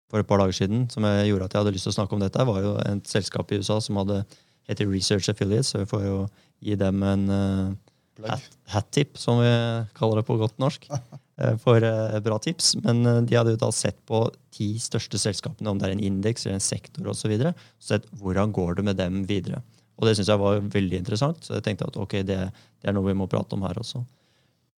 For 0.07 0.23
et 0.23 0.27
par 0.27 0.39
dager 0.39 0.55
siden, 0.55 0.85
som 0.91 1.03
jeg 1.03 1.31
gjorde 1.31 1.49
at 1.49 1.55
jeg 1.55 1.63
hadde 1.63 1.73
lyst 1.75 1.87
til 1.89 1.91
å 1.91 1.97
snakke 1.97 2.15
om 2.15 2.21
dette, 2.23 2.45
var 2.47 2.61
jo 2.63 2.75
et 2.79 3.09
selskap 3.11 3.51
i 3.51 3.59
USA 3.59 3.79
som 3.83 3.99
hadde 3.99 4.21
heter 4.67 4.87
Research 4.87 5.29
Affiliates. 5.29 5.73
Så 5.73 5.83
vi 5.83 5.89
får 5.89 6.05
jo 6.05 6.17
gi 6.63 6.75
dem 6.79 7.03
en 7.05 7.29
uh, 7.29 7.71
Plugg. 8.17 8.31
hat, 8.31 8.49
hat 8.73 8.91
tip, 8.95 9.17
som 9.19 9.41
vi 9.43 9.53
kaller 9.97 10.21
det 10.21 10.27
på 10.27 10.39
godt 10.39 10.57
norsk, 10.61 10.87
eh, 11.41 11.55
for 11.61 11.83
uh, 11.83 12.19
bra 12.23 12.39
tips. 12.43 12.75
Men 12.83 13.03
uh, 13.05 13.21
de 13.21 13.37
hadde 13.37 13.55
jo 13.55 13.61
da 13.61 13.71
sett 13.75 13.99
på 14.09 14.25
ti 14.55 14.73
største 14.81 15.19
selskapene, 15.21 15.69
om 15.71 15.79
det 15.79 15.89
er 15.89 15.97
en 15.97 16.05
indeks 16.11 16.45
eller 16.45 16.59
en 16.59 16.67
sektor 16.67 17.11
osv. 17.13 17.35
Sett 17.83 18.07
hvordan 18.21 18.55
går 18.55 18.79
det 18.79 18.87
med 18.89 19.01
dem 19.01 19.23
videre. 19.29 19.63
Og 19.97 20.05
det 20.05 20.17
syns 20.17 20.29
jeg 20.29 20.41
var 20.41 20.61
veldig 20.61 20.99
interessant, 21.01 21.41
så 21.41 21.57
jeg 21.57 21.65
tenkte 21.65 21.87
at 21.89 21.97
ok, 21.97 22.19
det, 22.25 22.37
det 22.53 22.89
er 22.89 22.93
noe 22.93 23.07
vi 23.07 23.17
må 23.17 23.25
prate 23.29 23.57
om 23.57 23.63
her 23.65 23.79
også. 23.81 24.03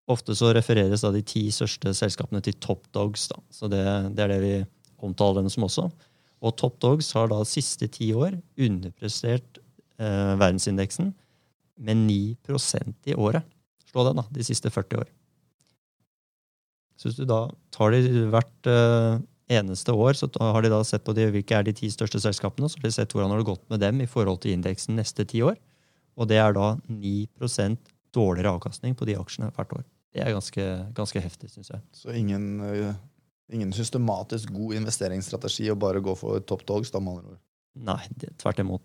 Ofte 0.10 0.34
så 0.34 0.54
refereres 0.56 1.04
da 1.04 1.12
de 1.14 1.22
ti 1.28 1.44
største 1.54 1.92
selskapene 1.94 2.40
til 2.42 2.56
top 2.58 2.88
dogs. 2.96 3.28
da, 3.30 3.38
Så 3.54 3.68
det, 3.70 3.84
det 4.16 4.24
er 4.24 4.32
det 4.32 4.40
vi 4.42 4.54
omtaler 5.06 5.44
dem 5.44 5.52
som 5.54 5.66
også. 5.68 5.88
Og 6.40 6.56
top 6.60 6.78
dogs 6.84 7.12
har 7.18 7.32
da 7.32 7.40
siste 7.48 7.90
ti 7.92 8.12
år 8.16 8.38
underprestert 8.60 9.60
eh, 10.00 10.36
verdensindeksen 10.40 11.14
med 11.80 12.06
9% 12.06 13.12
i 13.12 13.16
året. 13.16 13.48
Slå 13.90 14.06
den, 14.08 14.22
da. 14.22 14.28
De 14.32 14.46
siste 14.46 14.72
40 14.72 15.04
år. 15.04 15.10
Så 17.00 17.10
hvis 17.10 17.20
du 17.20 17.26
da 17.28 17.46
tar 17.76 17.96
de 17.96 18.26
hvert 18.32 18.70
eh, 18.70 19.20
eneste 19.60 19.96
år, 19.96 20.18
så 20.20 20.30
har 20.40 20.64
de 20.64 20.72
da 20.72 20.82
sett 20.88 21.06
på 21.08 21.16
de, 21.16 21.30
hvilke 21.34 21.56
er 21.56 21.66
de 21.68 21.74
ti 21.76 21.90
største 21.92 22.22
selskapene, 22.24 22.70
så 22.70 22.80
har 22.80 22.90
de 22.90 22.96
sett 22.96 23.16
hvordan 23.16 23.32
har 23.34 23.42
det 23.42 23.50
gått 23.50 23.64
med 23.72 23.82
dem 23.84 24.04
i 24.04 24.10
forhold 24.10 24.44
til 24.44 24.56
indeksen 24.56 25.00
neste 25.00 25.26
ti 25.28 25.42
år. 25.46 25.56
Og 26.20 26.28
det 26.30 26.42
er 26.42 26.56
da 26.56 26.74
9% 26.92 27.80
dårligere 28.16 28.52
avkastning 28.58 28.98
på 29.00 29.08
de 29.08 29.16
aksjene 29.20 29.52
hvert 29.56 29.74
år. 29.78 29.88
Det 30.14 30.24
er 30.26 30.34
ganske, 30.34 30.66
ganske 30.98 31.22
heftig, 31.22 31.52
syns 31.54 31.72
jeg. 31.72 31.82
Så 31.96 32.14
ingen, 32.18 32.60
eh, 32.66 32.94
ingen 33.54 33.74
systematisk 33.76 34.52
god 34.54 34.78
investeringsstrategi 34.80 35.70
å 35.72 35.78
bare 35.80 36.02
gå 36.04 36.16
for 36.18 36.42
top 36.48 36.66
dogs, 36.70 36.92
da, 36.94 37.02
med 37.04 37.20
andre 37.20 37.36
ord. 37.36 37.44
Nei, 37.90 38.02
det, 38.22 38.34
tvert 38.42 38.62
imot. 38.64 38.84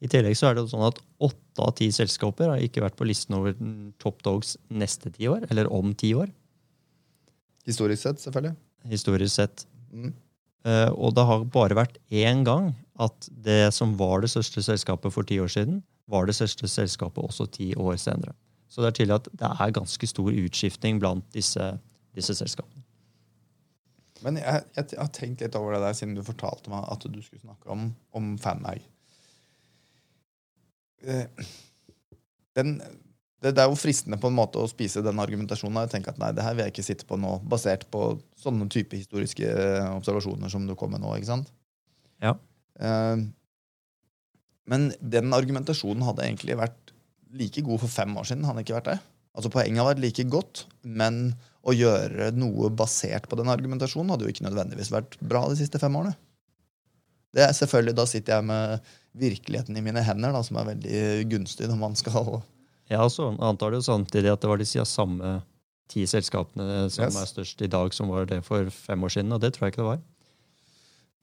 I 0.00 0.08
tillegg 0.08 0.36
så 0.38 0.48
er 0.48 0.56
det 0.56 0.64
sånn 0.70 0.86
at 0.86 1.00
åtte 1.20 1.64
av 1.64 1.74
ti 1.76 1.90
selskaper 1.92 2.48
har 2.48 2.62
ikke 2.64 2.80
vært 2.84 2.96
på 2.96 3.08
listen 3.08 3.36
over 3.36 3.56
top 4.00 4.22
dogs 4.24 4.54
neste 4.72 5.12
ti 5.12 5.28
år, 5.28 5.44
eller 5.52 5.68
om 5.72 5.92
ti 5.94 6.14
år, 6.16 6.30
Historisk 7.68 8.02
sett, 8.02 8.20
selvfølgelig. 8.22 8.56
historisk 8.88 9.34
sett. 9.34 9.66
Mm. 9.92 10.14
Uh, 10.64 10.88
og 10.96 11.14
det 11.14 11.24
har 11.28 11.44
bare 11.52 11.76
vært 11.76 11.98
én 12.10 12.40
gang 12.44 12.72
at 13.00 13.28
det 13.44 13.72
som 13.76 13.92
var 14.00 14.24
det 14.24 14.30
største 14.32 14.64
selskapet 14.64 15.12
for 15.12 15.28
ti 15.28 15.38
år 15.40 15.52
siden, 15.52 15.82
var 16.10 16.26
det 16.26 16.34
største 16.34 16.68
selskapet 16.68 17.22
også 17.22 17.46
ti 17.52 17.70
år 17.76 17.96
senere. 18.00 18.34
Så 18.68 18.82
det 18.82 18.90
er 18.90 18.96
tydelig 18.98 19.18
at 19.20 19.28
det 19.40 19.50
er 19.50 19.76
ganske 19.76 20.08
stor 20.08 20.30
utskiftning 20.32 21.00
blant 21.02 21.24
disse, 21.36 21.68
disse 22.16 22.34
selskapene. 22.38 22.79
Men 24.24 24.36
jeg, 24.40 24.64
jeg, 24.76 24.86
jeg 24.92 25.00
har 25.00 25.12
tenkt 25.16 25.40
litt 25.44 25.56
over 25.58 25.76
det 25.76 25.82
der 25.84 25.96
siden 25.96 26.16
du 26.18 26.22
fortalte 26.26 26.72
meg 26.72 26.84
at 26.92 27.06
du 27.08 27.20
skulle 27.24 27.42
snakke 27.42 27.70
om, 27.72 27.86
om 28.16 28.32
fanmag. 28.42 28.82
Eh, 31.06 31.24
Den, 32.58 32.74
det, 33.40 33.54
det 33.54 33.62
er 33.62 33.70
jo 33.70 33.78
fristende 33.78 34.18
på 34.20 34.28
en 34.28 34.36
måte 34.36 34.60
å 34.60 34.68
spise 34.68 35.00
den 35.06 35.20
argumentasjonen 35.22 35.78
og 35.84 35.92
tenke 35.92 36.10
at 36.12 36.18
nei, 36.20 36.32
det 36.36 36.42
her 36.44 36.56
vil 36.58 36.66
jeg 36.66 36.74
ikke 36.74 36.84
sitte 36.84 37.06
på 37.08 37.16
nå, 37.16 37.36
basert 37.48 37.86
på 37.94 38.18
sånne 38.42 38.66
type 38.72 38.98
historiske 38.98 39.46
eh, 39.48 39.86
observasjoner 39.94 40.50
som 40.52 40.66
du 40.68 40.74
kom 40.76 40.92
med 40.92 41.00
nå. 41.04 41.14
ikke 41.16 41.30
sant? 41.30 41.52
Ja. 42.20 42.34
Eh, 42.82 43.22
Men 44.70 44.90
den 45.00 45.32
argumentasjonen 45.34 46.04
hadde 46.06 46.26
egentlig 46.26 46.58
vært 46.60 46.92
like 47.38 47.62
god 47.64 47.80
for 47.80 47.90
fem 47.94 48.12
år 48.18 48.26
siden. 48.28 48.44
hadde 48.44 48.66
ikke 48.66 48.76
vært 48.76 48.90
det? 48.90 48.98
Altså 49.36 49.50
Poenget 49.52 49.78
har 49.82 49.92
vært 49.92 50.02
like 50.02 50.24
godt, 50.32 50.64
men 50.82 51.34
å 51.62 51.74
gjøre 51.76 52.30
noe 52.34 52.70
basert 52.72 53.28
på 53.30 53.36
den 53.38 53.50
argumentasjonen 53.52 54.10
hadde 54.14 54.26
jo 54.26 54.32
ikke 54.32 54.46
nødvendigvis 54.48 54.90
vært 54.94 55.18
bra 55.20 55.44
de 55.50 55.58
siste 55.60 55.78
fem 55.78 55.94
årene. 56.00 56.16
Det 57.36 57.44
er 57.44 57.52
selvfølgelig, 57.54 57.94
Da 57.94 58.06
sitter 58.10 58.36
jeg 58.38 58.46
med 58.48 58.88
virkeligheten 59.20 59.76
i 59.78 59.84
mine 59.84 60.02
hender, 60.02 60.32
da, 60.34 60.40
som 60.42 60.58
er 60.58 60.72
veldig 60.72 61.02
gunstig 61.30 61.68
når 61.70 61.78
man 61.78 61.94
skal 61.98 62.40
Ja, 62.90 63.04
så 63.06 63.28
antar 63.38 63.70
du 63.70 63.78
samtidig 63.86 64.32
at 64.32 64.42
det 64.42 64.50
var 64.50 64.58
de 64.58 64.66
siden 64.66 64.82
samme 64.88 65.36
ti 65.90 66.02
selskapene 66.10 66.88
som 66.90 67.04
Yes. 67.06 67.18
er 67.20 67.28
størst 67.30 67.62
i 67.62 67.68
dag, 67.70 67.94
som 67.94 68.10
var 68.10 68.26
det 68.26 68.40
for 68.46 68.66
fem 68.74 69.06
år 69.06 69.12
siden. 69.14 69.30
Og 69.34 69.40
det 69.42 69.52
tror 69.54 69.68
jeg 69.68 69.74
ikke 69.76 69.82
det 69.84 69.90
var. 69.92 70.00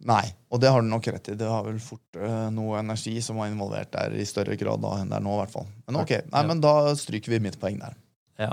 Nei, 0.06 0.26
og 0.54 0.60
det 0.62 0.70
har 0.70 0.84
du 0.84 0.88
nok 0.92 1.08
rett 1.10 1.30
i. 1.32 1.36
Det 1.40 1.48
har 1.50 1.64
vel 1.66 1.80
fort 1.82 2.20
uh, 2.22 2.50
noe 2.54 2.78
energi 2.78 3.16
som 3.26 3.40
var 3.42 3.50
involvert 3.50 3.90
der 3.96 4.14
i 4.14 4.26
større 4.30 4.54
grad 4.60 4.84
da 4.84 4.92
enn 5.02 5.10
det 5.10 5.18
er 5.18 5.24
nå. 5.26 5.34
i 5.34 5.40
hvert 5.42 5.56
fall. 5.56 5.66
Men 5.88 5.98
ok, 6.04 6.12
nei, 6.30 6.44
Ja. 6.44 6.48
men 6.52 6.62
da 6.62 6.74
stryker 7.00 7.34
vi 7.34 7.40
mitt 7.48 7.58
poeng 7.60 7.80
der. 7.82 7.96
Ja. 8.38 8.52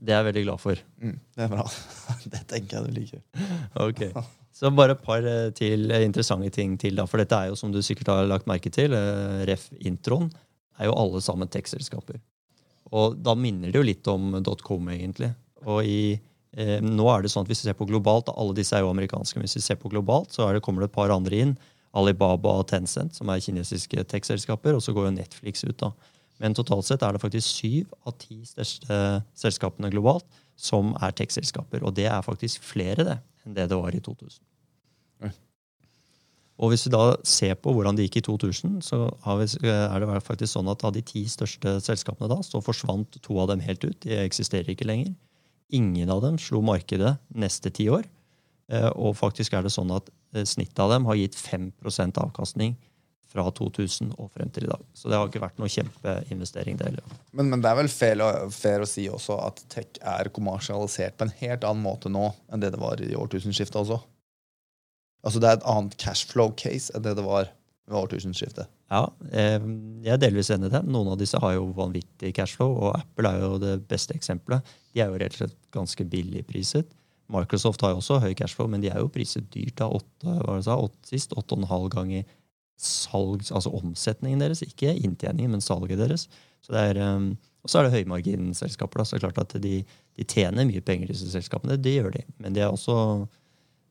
Det 0.00 0.12
er 0.12 0.20
jeg 0.22 0.28
veldig 0.30 0.42
glad 0.46 0.60
for. 0.60 0.82
Mm, 1.00 1.16
det 1.36 1.44
er 1.46 1.48
bra. 1.52 1.64
Det 2.32 2.42
tenker 2.48 2.76
jeg 2.76 2.84
du 2.86 3.00
liker. 3.00 3.24
Ok. 3.88 4.04
Så 4.60 4.68
bare 4.76 4.92
et 4.96 5.02
par 5.04 5.24
eh, 5.24 5.50
til 5.56 5.90
interessante 6.02 6.50
ting 6.52 6.76
til. 6.80 6.96
da, 6.96 7.06
For 7.08 7.20
dette 7.20 7.36
er 7.36 7.48
jo, 7.52 7.56
som 7.56 7.72
du 7.72 7.80
sikkert 7.84 8.08
har 8.12 8.26
lagt 8.28 8.48
merke 8.50 8.68
til, 8.72 8.92
eh, 8.96 9.44
ref. 9.48 9.70
introen, 9.80 10.28
er 10.80 10.88
jo 10.90 10.96
alle 10.96 11.20
sammen 11.24 11.48
tekstselskaper. 11.48 12.20
Og 12.92 13.16
da 13.22 13.32
minner 13.38 13.70
det 13.72 13.78
jo 13.80 13.86
litt 13.86 14.08
om 14.12 14.34
.com, 14.64 14.88
egentlig. 14.92 15.30
Og 15.64 15.84
i, 15.88 16.18
eh, 16.56 16.78
nå 16.84 17.08
er 17.12 17.22
det 17.22 17.32
sånn 17.32 17.46
at 17.46 17.50
hvis 17.50 17.64
vi 17.64 17.70
ser 17.70 17.78
på 17.78 17.88
globalt, 17.88 18.30
alle 18.34 18.56
disse 18.56 18.76
er 18.76 18.84
jo 18.84 18.92
amerikanske, 18.92 19.38
men 19.38 19.48
hvis 19.48 19.58
vi 19.58 19.66
ser 19.66 19.80
på 19.80 19.90
globalt, 19.92 20.32
så 20.34 20.46
er 20.46 20.56
det, 20.56 20.64
kommer 20.66 20.84
det 20.84 20.90
et 20.90 20.96
par 20.96 21.12
andre 21.14 21.44
inn. 21.46 21.58
Alibaba 21.96 22.52
og 22.60 22.68
Tencent, 22.70 23.16
som 23.18 23.30
er 23.32 23.42
kinesiske 23.42 24.04
tech-selskaper, 24.10 24.76
og 24.76 24.82
så 24.84 24.94
går 24.94 25.08
jo 25.08 25.16
Netflix 25.16 25.64
ut. 25.66 25.76
da. 25.80 25.90
Men 26.40 26.54
totalt 26.56 26.86
sett 26.86 27.02
er 27.02 27.16
det 27.16 27.22
faktisk 27.22 27.48
syv 27.48 27.90
av 28.06 28.14
ti 28.20 28.38
største 28.48 29.00
selskapene 29.36 29.90
globalt 29.92 30.24
som 30.60 30.94
er 31.02 31.12
tech-selskaper. 31.16 31.84
Og 31.84 31.96
det 31.98 32.06
er 32.08 32.24
faktisk 32.24 32.64
flere 32.64 33.04
det 33.04 33.18
enn 33.44 33.56
det 33.56 33.68
det 33.70 33.78
var 33.78 33.96
i 33.96 34.00
2000. 34.04 34.40
Oi. 35.26 35.32
Og 36.60 36.72
hvis 36.72 36.86
vi 36.86 36.92
da 36.92 37.02
ser 37.24 37.56
på 37.56 37.72
hvordan 37.72 37.96
det 37.96 38.06
gikk 38.06 38.20
i 38.20 38.26
2000, 38.28 38.78
så 38.84 39.06
har 39.24 39.40
vi, 39.40 39.48
er 39.72 40.04
det 40.04 40.22
faktisk 40.26 40.52
sånn 40.52 40.68
at 40.72 40.84
av 40.84 40.92
de 40.96 41.02
ti 41.04 41.24
største 41.28 41.78
selskapene 41.84 42.28
da, 42.30 42.40
så 42.44 42.60
forsvant 42.64 43.16
to 43.24 43.38
av 43.40 43.48
dem 43.52 43.64
helt 43.64 43.84
ut. 43.84 43.96
De 44.04 44.18
eksisterer 44.20 44.68
ikke 44.72 44.88
lenger. 44.88 45.14
Ingen 45.76 46.10
av 46.10 46.22
dem 46.24 46.38
slo 46.40 46.62
markedet 46.64 47.16
neste 47.30 47.70
ti 47.74 47.88
år. 47.92 48.06
Eh, 48.70 48.90
Og 48.94 49.16
faktisk 49.18 49.54
er 49.54 49.66
det 49.66 49.72
sånn 49.74 49.90
at 49.94 50.10
eh, 50.34 50.46
snittet 50.46 50.78
av 50.82 50.92
dem 50.92 51.08
har 51.08 51.18
gitt 51.18 51.38
5% 51.38 52.20
avkastning 52.22 52.76
fra 53.30 53.44
2000 53.54 54.14
og 54.18 54.32
frem 54.34 54.50
til 54.50 54.66
i 54.66 54.70
dag. 54.70 54.82
Så 54.94 55.10
det 55.10 55.18
har 55.18 55.28
ikke 55.28 55.42
vært 55.42 55.60
noe 55.62 55.70
kjempeinvestering, 55.70 56.78
det 56.78 56.88
heller. 56.88 57.18
Men, 57.30 57.50
men 57.52 57.62
det 57.62 57.70
er 57.70 57.78
vel 57.78 57.90
fair, 57.92 58.22
fair 58.50 58.82
å 58.82 58.88
si 58.90 59.06
også 59.10 59.36
at 59.44 59.62
tech 59.70 60.00
er 60.02 60.32
kommersialisert 60.34 61.18
på 61.18 61.28
en 61.28 61.36
helt 61.38 61.66
annen 61.66 61.84
måte 61.84 62.10
nå 62.10 62.32
enn 62.50 62.62
det 62.62 62.72
det 62.74 62.82
var 62.82 63.02
i 63.02 63.14
årtusenskiftet 63.14 63.78
også. 63.84 64.00
Altså 65.22 65.42
Det 65.42 65.50
er 65.50 65.58
et 65.60 65.68
annet 65.68 65.94
cashflow-case 66.00 66.94
enn 66.96 67.04
det 67.06 67.14
det 67.18 67.26
var 67.26 67.50
ved 67.90 67.98
årtusenskiftet. 67.98 68.70
Ja, 68.92 69.02
eh, 69.32 69.58
jeg 70.04 70.14
er 70.14 70.22
delvis 70.22 70.50
enig 70.54 70.70
i 70.70 70.74
det. 70.76 70.84
Noen 70.86 71.12
av 71.12 71.18
disse 71.20 71.40
har 71.42 71.56
jo 71.56 71.68
vanvittig 71.76 72.32
cashflow, 72.36 72.72
og 72.78 72.96
Apple 73.00 73.34
er 73.34 73.44
jo 73.44 73.52
det 73.62 73.76
beste 73.90 74.16
eksempelet. 74.16 74.66
De 74.94 75.02
er 75.02 75.10
jo 75.10 75.20
rett 75.20 75.36
og 75.36 75.42
slett 75.42 75.58
ganske 75.74 76.06
billig 76.12 76.44
priset. 76.48 76.90
Microsoft 77.30 77.82
har 77.84 77.94
jo 77.94 78.00
også 78.00 78.18
høy 78.24 78.32
cashflow, 78.38 78.68
men 78.70 78.82
de 78.82 78.90
er 78.90 78.98
jo 79.02 79.10
priset 79.12 79.46
dyrt 79.54 79.82
av 79.84 79.94
åtte, 80.00 80.26
hva 80.26 80.56
det 80.58 80.66
sa, 80.66 80.78
åtte 80.78 81.12
sist, 81.12 81.34
åtte 81.38 81.54
og 81.54 81.62
en 81.62 81.70
halv 81.70 81.90
ganger 81.94 82.24
salg, 82.80 83.44
altså 83.52 83.72
omsetningen 83.76 84.42
deres. 84.42 84.64
Ikke 84.66 84.94
inntjeningen, 84.96 85.54
men 85.54 85.64
salget 85.64 86.00
deres. 86.00 86.26
Så 86.64 86.74
det 86.74 86.84
er, 86.90 87.00
um, 87.16 87.32
og 87.64 87.70
så 87.70 87.80
er 87.80 87.88
det 87.88 87.98
høymarginselskaper. 87.98 89.00
da, 89.00 89.06
så 89.06 89.16
det 89.16 89.22
er 89.22 89.28
klart 89.28 89.42
at 89.44 89.62
de, 89.62 89.82
de 90.16 90.26
tjener 90.26 90.68
mye 90.68 90.82
penger, 90.84 91.12
disse 91.12 91.28
selskapene. 91.32 91.78
Det 91.80 91.94
gjør 91.98 92.14
de. 92.16 92.24
Men 92.42 92.56
de 92.56 92.64
er 92.64 92.72
også, 92.72 92.96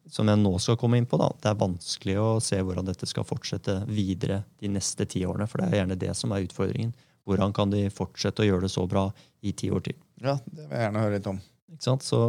som 0.10 0.30
jeg 0.30 0.42
nå 0.42 0.51
skal 0.62 0.78
komme 0.82 0.98
inn 1.00 1.08
på, 1.10 1.20
da, 1.22 1.30
det 1.42 1.51
er 1.51 1.60
vanskelig 1.60 2.18
å 2.22 2.30
se 2.44 2.58
hvordan 2.58 2.88
dette 2.89 3.08
skal 3.10 3.28
fortsette 3.28 3.75
videre 3.89 4.42
de 4.62 4.72
neste 4.74 5.06
ti 5.10 5.22
årene. 5.28 5.48
For 5.50 5.62
det 5.62 5.70
er 5.70 5.82
gjerne 5.84 6.00
det 6.01 6.12
som 6.18 6.34
er 6.34 6.46
utfordringen. 6.48 6.96
Hvordan 7.30 7.54
kan 7.54 7.70
de 7.70 7.86
fortsette 7.94 8.42
å 8.42 8.48
gjøre 8.48 8.66
det 8.66 8.74
så 8.74 8.88
bra 8.89 9.10
i 9.46 9.54
ti 9.54 9.70
år 9.70 9.86
til? 9.86 9.98
Ja, 10.24 10.39
Det 10.46 10.66
vil 10.66 10.75
jeg 10.75 10.86
gjerne 10.88 11.04
høre 11.06 11.18
litt 11.18 11.30
om. 11.30 11.42
Ikke 11.70 11.86
sant? 11.86 12.06
Så 12.06 12.22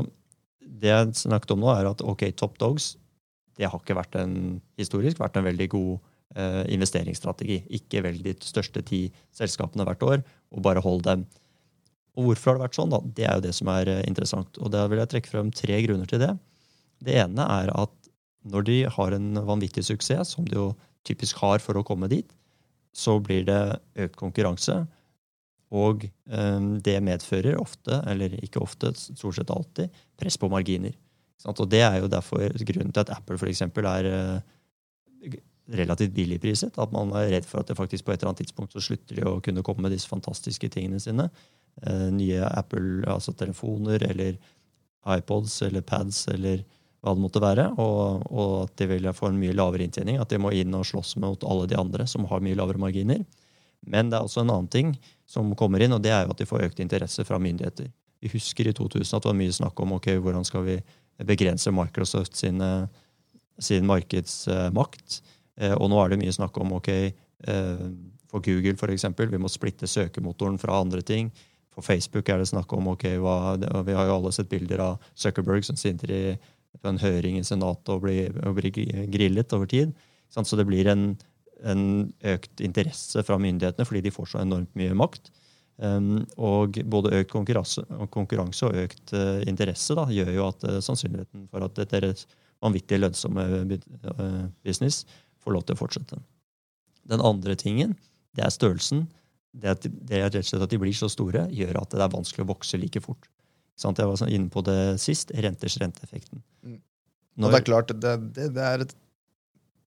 det 0.60 0.92
jeg 0.92 1.14
snakket 1.22 1.56
om 1.56 1.64
nå, 1.64 1.72
er 1.72 1.88
at 1.88 2.04
ok, 2.04 2.28
Top 2.36 2.60
Dogs 2.60 2.94
det 3.60 3.68
har 3.68 3.80
ikke 3.82 3.98
vært 3.98 4.16
en, 4.16 4.60
historisk 4.80 5.18
vært 5.20 5.36
en 5.36 5.44
veldig 5.44 5.66
god 5.74 5.90
eh, 6.38 6.62
investeringsstrategi. 6.72 7.58
Ikke 7.76 8.00
velg 8.06 8.22
de 8.24 8.32
største 8.44 8.80
ti 8.88 9.02
selskapene 9.36 9.84
hvert 9.84 10.04
år, 10.06 10.22
og 10.54 10.64
bare 10.64 10.80
hold 10.84 11.04
dem. 11.04 11.26
Og 12.16 12.30
hvorfor 12.30 12.54
har 12.54 12.58
det 12.58 12.64
vært 12.68 12.78
sånn? 12.78 12.94
da? 12.94 13.00
Det 13.04 13.26
er 13.26 13.36
jo 13.36 13.44
det 13.44 13.52
som 13.58 13.68
er 13.72 13.90
eh, 13.92 14.06
interessant. 14.08 14.56
Og 14.64 14.72
da 14.72 14.86
vil 14.88 15.02
jeg 15.02 15.12
trekke 15.12 15.32
frem 15.32 15.52
tre 15.52 15.76
grunner 15.84 16.08
til 16.08 16.22
det. 16.22 16.30
Det 17.04 17.16
ene 17.22 17.46
er 17.60 17.72
at 17.74 17.96
når 18.50 18.64
de 18.68 18.78
har 18.92 19.16
en 19.16 19.42
vanvittig 19.46 19.84
suksess, 19.84 20.34
som 20.36 20.46
de 20.48 20.56
jo 20.56 20.70
typisk 21.06 21.40
har 21.42 21.60
for 21.64 21.76
å 21.76 21.84
komme 21.86 22.08
dit, 22.12 22.28
så 22.96 23.18
blir 23.22 23.44
det 23.48 23.60
økt 24.00 24.16
konkurranse. 24.20 24.82
Og 25.70 26.06
eh, 26.08 26.64
det 26.82 26.96
medfører 27.06 27.60
ofte, 27.60 28.00
eller 28.10 28.34
ikke 28.42 28.62
ofte, 28.64 28.92
stort 28.98 29.38
sett 29.38 29.52
alltid, 29.54 29.92
press 30.18 30.40
på 30.40 30.50
marginer. 30.50 30.96
Og 31.48 31.62
det 31.72 31.80
er 31.84 32.00
jo 32.02 32.10
derfor 32.12 32.52
grunnen 32.68 32.92
til 32.92 33.04
at 33.04 33.12
Apple 33.14 33.38
for 33.40 33.48
eksempel, 33.48 33.86
er 33.88 34.08
eh, 34.10 35.38
relativt 35.76 36.14
billigpriset. 36.16 36.78
At 36.78 36.92
man 36.92 37.14
er 37.16 37.30
redd 37.36 37.46
for 37.48 37.62
at 37.62 37.70
det 37.70 37.78
faktisk 37.78 38.04
på 38.04 38.12
et 38.12 38.20
eller 38.20 38.32
annet 38.32 38.44
tidspunkt 38.44 38.74
så 38.74 38.82
slutter 38.84 39.20
de 39.20 39.28
å 39.28 39.38
kunne 39.44 39.64
komme 39.64 39.86
med 39.86 39.94
disse 39.94 40.10
fantastiske 40.10 40.68
tingene 40.74 41.00
sine. 41.00 41.30
Eh, 41.86 42.08
nye 42.12 42.42
Apple, 42.50 43.04
altså 43.08 43.32
telefoner 43.32 44.02
eller 44.10 44.36
iPods 45.08 45.62
eller 45.62 45.86
pads 45.86 46.26
eller 46.28 46.64
hva 47.00 47.14
det 47.16 47.24
måtte 47.24 47.42
være. 47.42 47.68
Og, 47.80 48.26
og 48.30 48.54
at 48.64 48.74
de 48.80 48.88
vil 48.92 49.10
få 49.16 49.30
en 49.30 49.40
mye 49.40 49.56
lavere 49.56 49.86
inntjening. 49.86 50.20
At 50.20 50.32
de 50.32 50.40
må 50.42 50.52
inn 50.56 50.74
og 50.76 50.86
slåss 50.88 51.16
mot 51.22 51.46
alle 51.48 51.68
de 51.70 51.78
andre 51.80 52.06
som 52.10 52.26
har 52.30 52.44
mye 52.44 52.58
lavere 52.58 52.82
marginer. 52.82 53.24
Men 53.80 54.10
det 54.10 54.18
er 54.18 54.26
også 54.26 54.44
en 54.44 54.52
annen 54.52 54.70
ting 54.70 54.92
som 55.30 55.54
kommer 55.56 55.80
inn, 55.80 55.94
og 55.96 56.02
det 56.04 56.12
er 56.12 56.26
jo 56.26 56.34
at 56.34 56.40
de 56.42 56.48
får 56.48 56.66
økt 56.68 56.82
interesse 56.84 57.24
fra 57.24 57.38
myndigheter. 57.40 57.88
Vi 58.20 58.28
husker 58.34 58.68
i 58.68 58.74
2000 58.76 59.16
at 59.16 59.24
det 59.24 59.30
var 59.30 59.38
mye 59.38 59.56
snakk 59.56 59.80
om 59.80 59.94
ok, 59.96 60.10
hvordan 60.20 60.44
skal 60.44 60.66
vi 60.66 60.76
begrense 61.24 61.72
Microsoft 61.72 62.36
sine, 62.36 62.88
sin 63.60 63.88
markedsmakt. 63.88 65.20
Eh, 65.60 65.72
og 65.76 65.88
nå 65.92 66.00
er 66.02 66.12
det 66.12 66.20
mye 66.20 66.34
snakk 66.36 66.58
om 66.60 66.76
ok, 66.76 66.90
eh, 66.92 67.86
for 68.30 68.44
Google 68.44 68.76
eksempel, 68.92 69.30
vi 69.32 69.40
må 69.40 69.48
splitte 69.48 69.88
søkemotoren 69.88 70.58
fra 70.60 70.80
andre 70.80 71.00
ting. 71.02 71.32
For 71.74 71.82
Facebook 71.82 72.28
er 72.28 72.38
det 72.38 72.50
snakk 72.50 72.72
om 72.76 72.92
ok, 72.92 73.06
hva, 73.22 73.56
Vi 73.56 73.94
har 73.96 74.06
jo 74.06 74.16
alle 74.18 74.32
sett 74.32 74.50
bilder 74.50 74.78
av 74.78 74.98
Zuckerberg 75.14 75.64
som 75.64 75.76
sitter 75.76 76.10
i, 76.10 76.38
på 76.78 76.90
en 76.90 77.00
høring 77.02 77.40
i 77.40 77.44
Senatet 77.46 77.90
og 77.92 78.04
blir, 78.04 78.36
og 78.46 78.56
bli 78.60 78.70
grillet 79.10 79.52
over 79.56 79.68
tid. 79.70 79.92
Så 80.30 80.56
det 80.56 80.66
blir 80.68 80.88
en, 80.90 81.12
en 81.66 81.84
økt 82.32 82.62
interesse 82.62 83.24
fra 83.26 83.38
myndighetene 83.42 83.86
fordi 83.88 84.04
de 84.06 84.14
får 84.14 84.32
så 84.32 84.42
enormt 84.44 84.72
mye 84.78 84.94
makt. 84.96 85.32
Um, 85.80 86.26
og 86.36 86.76
både 86.92 87.22
økt 87.22 87.30
konkurranse, 87.32 87.82
konkurranse 88.12 88.68
og 88.68 88.76
økt 88.82 89.14
uh, 89.16 89.40
interesse 89.48 89.96
da, 89.96 90.04
gjør 90.12 90.34
jo 90.34 90.44
at 90.44 90.66
uh, 90.68 90.76
sannsynligheten 90.84 91.46
for 91.48 91.64
at 91.64 91.78
dette 91.78 92.02
deres 92.04 92.26
vanvittig 92.60 92.98
lønnsomme 93.00 93.46
uh, 93.64 94.42
business 94.60 95.06
får 95.40 95.56
lov 95.56 95.64
til 95.64 95.78
å 95.78 95.80
fortsette. 95.80 96.20
Den 97.08 97.24
andre 97.24 97.56
tingen 97.56 97.96
det 98.36 98.44
er 98.44 98.52
størrelsen. 98.52 99.06
Det, 99.56 99.72
at, 99.72 99.86
det 99.88 100.20
er 100.20 100.28
at 100.28 100.70
de 100.70 100.78
blir 100.78 100.94
så 100.94 101.08
store, 101.10 101.48
gjør 101.50 101.80
at 101.80 101.96
det 101.96 102.04
er 102.04 102.12
vanskelig 102.12 102.44
å 102.44 102.50
vokse 102.52 102.78
like 102.78 103.00
fort. 103.02 103.26
Sant? 103.80 104.00
Jeg 104.00 104.10
var 104.10 104.18
sånn 104.20 104.32
inne 104.32 104.52
på 104.52 104.62
det 104.66 104.78
sist. 105.02 105.32
Renters 105.34 105.78
renteeffekten. 105.80 106.42
Når... 107.40 107.46
Og 107.46 107.54
det 107.54 107.60
er 107.60 107.66
klart, 107.66 107.94
det, 107.94 108.14
det, 108.36 108.50
det, 108.56 108.66
er 108.66 108.84
et, 108.84 108.94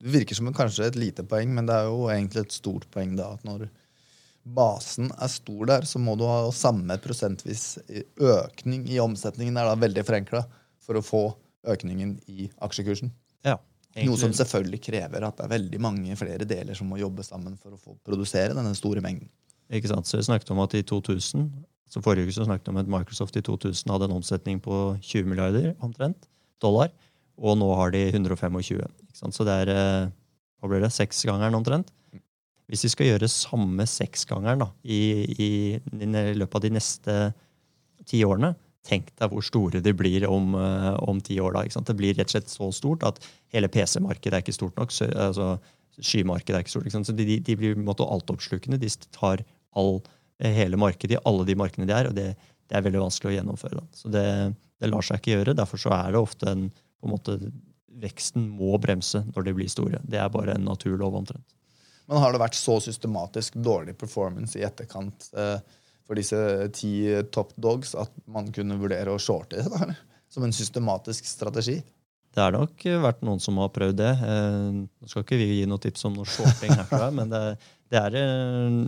det 0.01 0.13
virker 0.15 0.39
som 0.39 0.50
en, 0.50 0.57
kanskje 0.57 0.89
et 0.89 1.00
lite 1.00 1.25
poeng, 1.29 1.53
men 1.53 1.69
det 1.69 1.77
er 1.77 1.89
jo 1.91 2.07
egentlig 2.09 2.45
et 2.45 2.55
stort 2.55 2.88
poeng 2.93 3.13
da, 3.19 3.33
at 3.38 3.45
når 3.47 3.67
basen 4.43 5.12
er 5.13 5.31
stor 5.31 5.69
der, 5.69 5.85
så 5.88 6.01
må 6.03 6.17
du 6.19 6.25
ha 6.27 6.39
samme 6.55 6.97
prosentvis 7.03 7.77
økning 8.19 8.88
i 8.91 9.00
omsetningen. 9.03 9.55
er 9.55 9.69
da 9.69 9.77
veldig 9.79 10.03
forenkla 10.07 10.43
for 10.83 11.00
å 11.00 11.05
få 11.05 11.23
økningen 11.71 12.17
i 12.27 12.50
aksjekursen. 12.65 13.13
Ja, 13.47 13.55
Noe 14.01 14.17
som 14.17 14.33
selvfølgelig 14.33 14.79
krever 14.88 15.27
at 15.27 15.38
det 15.38 15.45
er 15.45 15.53
veldig 15.53 15.79
mange 15.83 16.15
flere 16.17 16.47
deler 16.50 16.77
som 16.77 16.89
må 16.89 16.97
jobbe 16.97 17.25
sammen 17.25 17.53
for 17.62 17.75
å 17.75 17.79
få 17.79 17.93
produsere 18.05 18.55
denne 18.57 18.73
store 18.77 19.03
mengden. 19.05 19.29
Ikke 19.73 19.91
sant? 19.91 20.09
Så 20.09 20.17
vi 20.17 20.25
snakket 20.25 20.50
om 20.53 20.62
at 20.63 20.73
i 20.77 20.81
2000, 20.85 21.45
så 21.93 22.01
Forrige 22.01 22.25
uke 22.25 22.33
så 22.33 22.47
snakket 22.47 22.71
vi 22.71 22.73
om 22.73 22.81
at 22.81 22.89
Microsoft 22.89 23.35
i 23.38 23.43
2000 23.45 23.91
hadde 23.93 24.09
en 24.09 24.15
omsetning 24.15 24.57
på 24.63 24.77
20 24.97 25.29
milliarder 25.29 25.73
omtrent, 25.85 26.25
dollar, 26.63 26.89
og 27.38 27.57
nå 27.59 27.69
har 27.77 27.93
de 27.93 28.07
125. 28.09 28.62
Ikke 28.63 29.19
sant? 29.19 29.35
Så 29.35 29.45
det 29.45 29.59
er 29.63 29.73
eh, 29.73 30.12
hva 30.62 30.71
blir 30.71 30.81
det, 30.81 30.93
seksgangeren 30.95 31.57
omtrent. 31.57 31.91
Hvis 32.71 32.85
vi 32.88 32.91
skal 32.93 33.09
gjøre 33.12 33.29
samme 33.29 33.85
seksgangeren 33.89 34.63
da, 34.63 34.69
i, 34.81 35.01
i, 35.38 35.50
i 35.77 36.07
løpet 36.39 36.57
av 36.57 36.63
de 36.63 36.71
neste 36.73 37.17
ti 38.09 38.23
årene, 38.25 38.53
tenk 38.88 39.12
deg 39.19 39.31
hvor 39.31 39.45
store 39.45 39.81
de 39.83 39.93
blir 39.95 40.25
om, 40.27 40.55
uh, 40.59 40.95
om 41.07 41.19
ti 41.23 41.38
år. 41.39 41.53
da, 41.55 41.63
ikke 41.63 41.77
sant? 41.77 41.91
Det 41.91 41.97
blir 42.00 42.17
rett 42.17 42.31
og 42.31 42.35
slett 42.35 42.51
så 42.51 42.69
stort 42.75 43.05
at 43.07 43.21
hele 43.53 43.69
PC-markedet 43.71 44.39
er 44.39 44.43
ikke 44.43 44.55
stort 44.55 44.79
nok. 44.79 44.91
Så, 44.91 45.07
altså, 45.12 45.55
Skymarkedet 46.01 46.57
er 46.57 46.65
ikke 46.65 46.73
stort. 46.73 46.88
Ikke 46.88 46.97
sant? 46.97 47.07
Så 47.12 47.15
de, 47.15 47.38
de 47.38 47.57
blir 47.59 47.77
altoppslukende. 47.85 48.79
De 48.81 48.89
tar 49.13 49.43
all, 49.77 50.00
hele 50.39 50.79
markedet 50.79 51.17
i 51.17 51.21
alle 51.29 51.45
de 51.47 51.55
markedene 51.59 51.89
de 51.89 51.95
er, 51.95 52.09
og 52.09 52.15
det, 52.17 52.31
det 52.69 52.77
er 52.77 52.85
veldig 52.85 53.03
vanskelig 53.03 53.31
å 53.31 53.35
gjennomføre. 53.35 53.81
Da. 53.81 53.99
Så 53.99 54.11
det, 54.13 54.25
det, 54.81 54.89
lar 54.89 55.05
seg 55.05 55.21
ikke 55.21 55.35
gjøre. 55.35 55.57
Derfor 55.59 55.81
så 55.81 55.93
er 55.97 56.13
det 56.13 56.23
ofte 56.23 56.49
en 56.49 56.67
på 57.03 57.09
en 57.09 57.11
måte, 57.17 57.37
Veksten 57.99 58.45
må 58.55 58.77
bremse 58.81 59.19
når 59.35 59.45
de 59.45 59.53
blir 59.57 59.67
store. 59.69 59.99
Det 60.07 60.17
er 60.17 60.31
bare 60.31 60.55
en 60.55 60.63
naturlov 60.65 61.17
omtrent. 61.19 61.45
Men 62.07 62.23
har 62.23 62.33
det 62.33 62.41
vært 62.41 62.57
så 62.57 62.79
systematisk 62.83 63.57
dårlig 63.63 63.95
performance 63.99 64.57
i 64.59 64.63
etterkant 64.65 65.27
eh, 65.39 65.57
for 66.07 66.19
disse 66.19 66.39
ti 66.75 66.93
top 67.31 67.53
dogs 67.55 67.93
at 67.99 68.11
man 68.25 68.49
kunne 68.55 68.79
vurdere 68.79 69.13
å 69.13 69.21
shorte 69.21 69.59
det? 69.59 69.69
da? 69.71 69.93
Som 70.33 70.47
en 70.47 70.55
systematisk 70.55 71.27
strategi? 71.29 71.77
Det 72.33 72.41
har 72.41 72.55
nok 72.55 72.81
vært 73.03 73.19
noen 73.21 73.41
som 73.43 73.59
har 73.61 73.69
prøvd 73.75 73.99
det. 73.99 74.11
Eh, 74.25 74.69
nå 74.81 75.11
skal 75.11 75.25
ikke 75.27 75.37
vi 75.37 75.59
gi 75.59 75.67
noe 75.69 75.81
tips 75.83 76.07
om 76.09 76.15
noe 76.17 76.25
shorting 76.25 76.73
her, 76.73 77.11
men 77.13 77.29
det, 77.29 77.43
det, 77.93 77.99
er, 77.99 78.17
eh, 78.17 78.79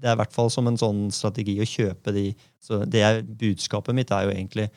det 0.00 0.08
er 0.08 0.16
i 0.16 0.20
hvert 0.22 0.34
fall 0.34 0.50
som 0.52 0.68
en 0.70 0.78
sånn 0.80 1.08
strategi 1.14 1.58
å 1.60 1.68
kjøpe 1.68 2.14
de. 2.16 2.30
Så 2.62 2.82
det 2.88 3.02
er, 3.04 3.20
budskapet 3.22 3.96
mitt 3.96 4.12
er 4.14 4.26
jo 4.26 4.34
egentlig 4.34 4.70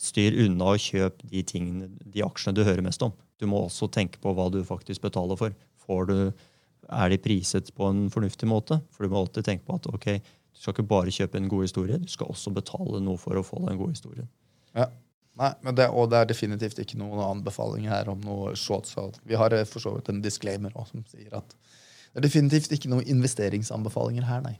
styr 0.00 0.36
unna 0.46 0.72
og 0.74 0.80
kjøp 0.80 1.20
de 1.28 1.42
tingene, 1.44 1.90
de 2.00 2.22
aksjene 2.24 2.56
du 2.56 2.62
hører 2.64 2.84
mest 2.86 3.02
om. 3.04 3.12
Du 3.40 3.48
må 3.50 3.64
også 3.66 3.90
tenke 3.92 4.20
på 4.22 4.32
hva 4.36 4.48
du 4.52 4.62
faktisk 4.64 5.04
betaler 5.04 5.38
for. 5.40 5.56
Du, 6.06 6.30
er 6.90 7.10
de 7.10 7.18
priset 7.22 7.70
på 7.74 7.88
en 7.90 8.04
fornuftig 8.12 8.48
måte? 8.48 8.80
For 8.94 9.04
du 9.04 9.12
må 9.12 9.24
alltid 9.24 9.46
tenke 9.46 9.66
på 9.66 9.78
at 9.80 9.88
ok, 9.90 10.08
du 10.20 10.62
skal 10.62 10.74
ikke 10.74 10.90
bare 10.90 11.14
kjøpe 11.14 11.38
en 11.38 11.50
god 11.50 11.66
historie, 11.66 11.98
du 11.98 12.10
skal 12.10 12.30
også 12.30 12.52
betale 12.54 13.02
noe 13.04 13.20
for 13.20 13.38
å 13.38 13.44
få 13.46 13.62
deg 13.64 13.74
en 13.74 13.80
god 13.82 13.94
historie. 13.96 14.26
Ja. 14.76 14.90
Nei, 15.40 15.52
det, 15.72 15.86
Og 15.94 16.10
det 16.12 16.18
er 16.18 16.26
definitivt 16.28 16.80
ikke 16.82 16.98
noen 17.00 17.20
anbefaling 17.22 17.86
her 17.88 18.10
om 18.12 18.20
noe 18.26 18.50
shortsalg. 18.58 19.14
Vi 19.24 19.38
har 19.38 19.54
eh, 19.56 19.62
for 19.64 19.80
så 19.80 19.94
vidt 19.94 20.10
en 20.12 20.18
disclaimer 20.20 20.74
også, 20.74 20.98
som 20.98 21.04
sier 21.08 21.36
at 21.38 21.54
det 22.10 22.20
er 22.20 22.26
definitivt 22.26 22.72
ikke 22.74 22.90
noen 22.90 23.06
investeringsanbefalinger 23.06 24.26
her, 24.26 24.42
nei. 24.42 24.56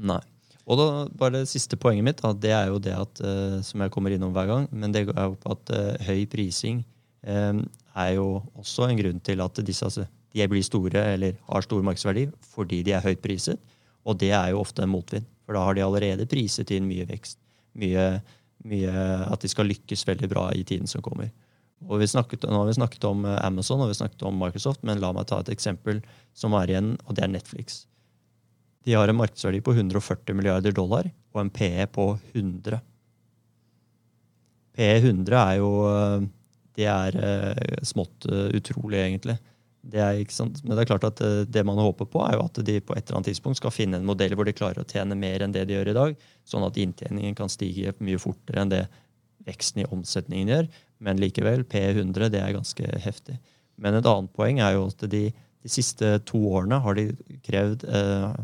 Nei. 0.00 0.22
Og 0.64 0.78
da, 0.80 0.86
bare 1.12 1.42
det 1.42 1.50
siste 1.50 1.76
poenget 1.76 2.06
mitt, 2.06 2.22
da, 2.24 2.32
det 2.32 2.52
er 2.56 2.70
jo 2.72 2.80
det 2.80 2.94
at, 2.96 3.20
uh, 3.20 3.58
som 3.64 3.84
jeg 3.84 3.92
kommer 3.92 4.14
innom 4.14 4.32
hver 4.32 4.48
gang, 4.48 4.68
men 4.72 4.94
det 4.94 5.04
er 5.04 5.28
jo 5.28 5.36
på 5.42 5.52
at 5.52 5.72
uh, 5.76 6.06
høy 6.06 6.24
prising 6.32 6.80
um, 7.28 7.60
er 7.92 8.14
jo 8.16 8.40
også 8.56 8.88
en 8.88 9.00
grunn 9.02 9.20
til 9.24 9.44
at 9.44 9.60
disse 9.66 9.84
altså, 9.84 10.06
de 10.34 10.48
blir 10.50 10.64
store 10.66 11.04
eller 11.12 11.36
har 11.46 11.62
stor 11.62 11.84
markedsverdi 11.86 12.24
fordi 12.54 12.80
de 12.86 12.94
er 12.96 13.04
høyt 13.04 13.20
priset. 13.22 13.60
Og 14.04 14.18
det 14.20 14.32
er 14.34 14.50
jo 14.52 14.62
ofte 14.64 14.82
en 14.84 14.92
motvind, 14.92 15.28
for 15.44 15.56
da 15.56 15.62
har 15.64 15.76
de 15.76 15.84
allerede 15.84 16.26
priset 16.28 16.72
inn 16.74 16.88
mye 16.88 17.06
vekst. 17.08 17.38
Mye, 17.80 18.08
mye 18.68 19.04
At 19.28 19.44
de 19.44 19.50
skal 19.50 19.68
lykkes 19.70 20.04
veldig 20.08 20.28
bra 20.30 20.48
i 20.56 20.64
tiden 20.66 20.90
som 20.90 21.04
kommer. 21.04 21.30
Og 21.84 22.04
snakket, 22.08 22.46
nå 22.48 22.62
har 22.62 22.68
vi 22.70 22.76
snakket 22.78 23.04
om 23.08 23.26
Amazon 23.28 23.82
og 23.84 23.90
vi 23.90 23.98
snakket 23.98 24.22
om 24.24 24.38
Microsoft, 24.40 24.80
men 24.86 25.02
la 25.02 25.10
meg 25.12 25.26
ta 25.28 25.42
et 25.42 25.50
eksempel 25.52 26.00
som 26.36 26.56
er 26.56 26.72
igjen, 26.72 26.94
og 27.04 27.18
det 27.18 27.26
er 27.26 27.34
Netflix. 27.34 27.82
De 28.84 28.94
har 28.96 29.08
en 29.08 29.16
markedsverdi 29.16 29.62
på 29.64 29.72
140 29.72 30.36
milliarder 30.36 30.74
dollar 30.76 31.08
og 31.34 31.40
en 31.40 31.52
PE 31.52 31.86
på 31.92 32.06
100. 32.34 32.80
PE 34.74 34.94
100 35.00 35.38
er 35.40 35.58
jo 35.62 35.72
Det 36.74 36.86
er 36.90 37.14
eh, 37.22 37.82
smått 37.86 38.26
eh, 38.26 38.48
utrolig, 38.58 38.98
egentlig. 38.98 39.36
Det 39.78 40.00
er, 40.02 40.16
ikke 40.18 40.34
sant? 40.34 40.56
Men 40.64 40.74
det 40.74 40.82
er 40.82 40.88
klart 40.88 41.04
at 41.06 41.20
eh, 41.22 41.44
det 41.46 41.62
man 41.62 41.78
håper 41.78 42.08
på, 42.10 42.18
er 42.26 42.34
jo 42.34 42.48
at 42.48 42.58
de 42.66 42.80
på 42.82 42.96
et 42.96 43.04
eller 43.04 43.20
annet 43.20 43.28
tidspunkt 43.30 43.60
skal 43.60 43.70
finne 43.70 44.00
en 44.00 44.08
modell 44.08 44.34
hvor 44.34 44.48
de 44.48 44.56
klarer 44.56 44.82
å 44.82 44.88
tjene 44.90 45.14
mer 45.14 45.44
enn 45.44 45.54
det 45.54 45.62
de 45.68 45.76
gjør 45.76 45.92
i 45.92 45.94
dag, 45.94 46.16
sånn 46.42 46.66
at 46.66 46.80
inntjeningen 46.82 47.36
kan 47.38 47.52
stige 47.52 47.94
mye 48.02 48.18
fortere 48.18 48.64
enn 48.64 48.72
det 48.72 48.82
veksten 49.48 49.82
i 49.82 49.88
omsetningen 49.92 50.52
gjør. 50.52 50.70
Men 51.04 51.20
likevel, 51.20 51.64
P100 51.68 52.30
det 52.32 52.40
er 52.40 52.56
ganske 52.56 52.96
heftig. 53.04 53.38
Men 53.80 53.98
et 53.98 54.08
annet 54.08 54.32
poeng 54.36 54.60
er 54.62 54.76
jo 54.76 54.88
at 54.88 55.06
de, 55.10 55.24
de 55.34 55.72
siste 55.72 56.16
to 56.28 56.40
årene 56.54 56.80
har 56.84 56.98
de 56.98 57.08
krevd 57.46 57.86
eh, 57.88 58.42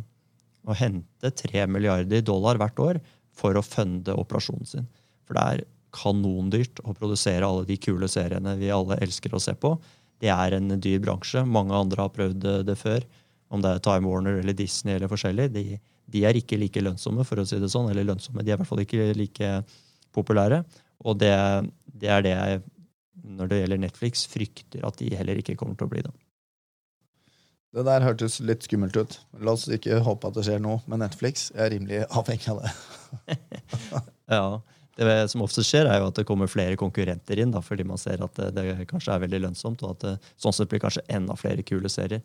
å 0.66 0.76
hente 0.76 1.32
3 1.42 1.66
milliarder 1.70 2.24
dollar 2.26 2.60
hvert 2.60 2.82
år 2.82 3.00
for 3.36 3.56
å 3.56 3.64
funde 3.64 4.16
operasjonen 4.18 4.68
sin. 4.68 4.88
For 5.24 5.38
det 5.38 5.44
er 5.44 5.68
kanondyrt 5.94 6.82
å 6.84 6.94
produsere 6.94 7.46
alle 7.46 7.66
de 7.66 7.78
kule 7.80 8.08
seriene 8.10 8.54
vi 8.60 8.70
alle 8.74 8.98
elsker 9.02 9.34
å 9.34 9.42
se 9.42 9.54
på. 9.58 9.74
Det 10.20 10.30
er 10.30 10.56
en 10.58 10.74
dyr 10.82 11.00
bransje. 11.02 11.42
Mange 11.46 11.74
andre 11.76 12.04
har 12.04 12.14
prøvd 12.14 12.46
det 12.66 12.76
før. 12.78 13.06
Om 13.50 13.62
det 13.64 13.72
er 13.72 13.82
Time 13.82 14.06
Warner 14.06 14.42
eller 14.42 14.54
Disney 14.54 14.94
eller 14.94 15.10
forskjellig. 15.10 15.48
De, 15.54 15.64
de 16.12 16.24
er 16.26 16.38
ikke 16.38 16.58
like 16.60 16.82
lønnsomme, 16.84 17.24
for 17.26 17.40
å 17.40 17.46
si 17.48 17.58
det 17.58 17.70
sånn. 17.72 17.88
Eller 17.90 18.06
lønnsomme, 18.06 18.44
de 18.44 18.52
er 18.52 18.58
i 18.58 18.60
hvert 18.60 18.68
fall 18.68 18.84
ikke 18.84 19.08
like 19.18 19.50
populære. 20.14 20.62
Og 21.04 21.20
det, 21.20 21.32
det 22.00 22.10
er 22.12 22.24
det 22.24 22.34
jeg, 22.34 22.64
når 23.38 23.50
det 23.50 23.60
gjelder 23.62 23.84
Netflix, 23.86 24.26
frykter 24.30 24.84
at 24.86 24.98
de 25.00 25.12
heller 25.16 25.40
ikke 25.40 25.56
kommer 25.60 25.78
til 25.78 25.88
å 25.88 25.92
bli 25.92 26.04
det. 26.06 26.12
Det 27.70 27.84
der 27.86 28.02
hørtes 28.02 28.40
litt 28.42 28.66
skummelt 28.66 28.96
ut. 28.98 29.16
La 29.38 29.54
oss 29.54 29.68
ikke 29.70 30.00
håpe 30.02 30.26
at 30.26 30.36
det 30.36 30.42
skjer 30.48 30.62
noe 30.62 30.80
med 30.90 31.04
Netflix. 31.04 31.48
Jeg 31.54 31.62
er 31.62 31.72
rimelig 31.76 32.00
avhengig 32.08 32.50
av 32.50 32.64
det. 32.64 33.36
ja. 34.34 34.44
Det 35.00 35.14
som 35.32 35.44
ofte 35.44 35.62
skjer, 35.64 35.86
er 35.88 36.02
jo 36.02 36.08
at 36.10 36.18
det 36.18 36.26
kommer 36.28 36.50
flere 36.50 36.76
konkurrenter 36.76 37.38
inn, 37.40 37.54
da, 37.54 37.62
fordi 37.64 37.86
man 37.88 38.00
ser 38.00 38.20
at 38.26 38.34
det, 38.36 38.50
det, 38.58 38.88
kanskje 38.90 39.14
er 39.14 39.22
veldig 39.22 39.40
lønnsomt, 39.46 39.84
og 39.86 39.94
at 39.94 40.02
det 40.02 40.32
sånn 40.42 40.56
sett 40.56 40.68
blir 40.68 40.82
kanskje 40.82 41.06
enda 41.14 41.38
flere 41.40 41.64
kule 41.64 41.88
serier. 41.88 42.20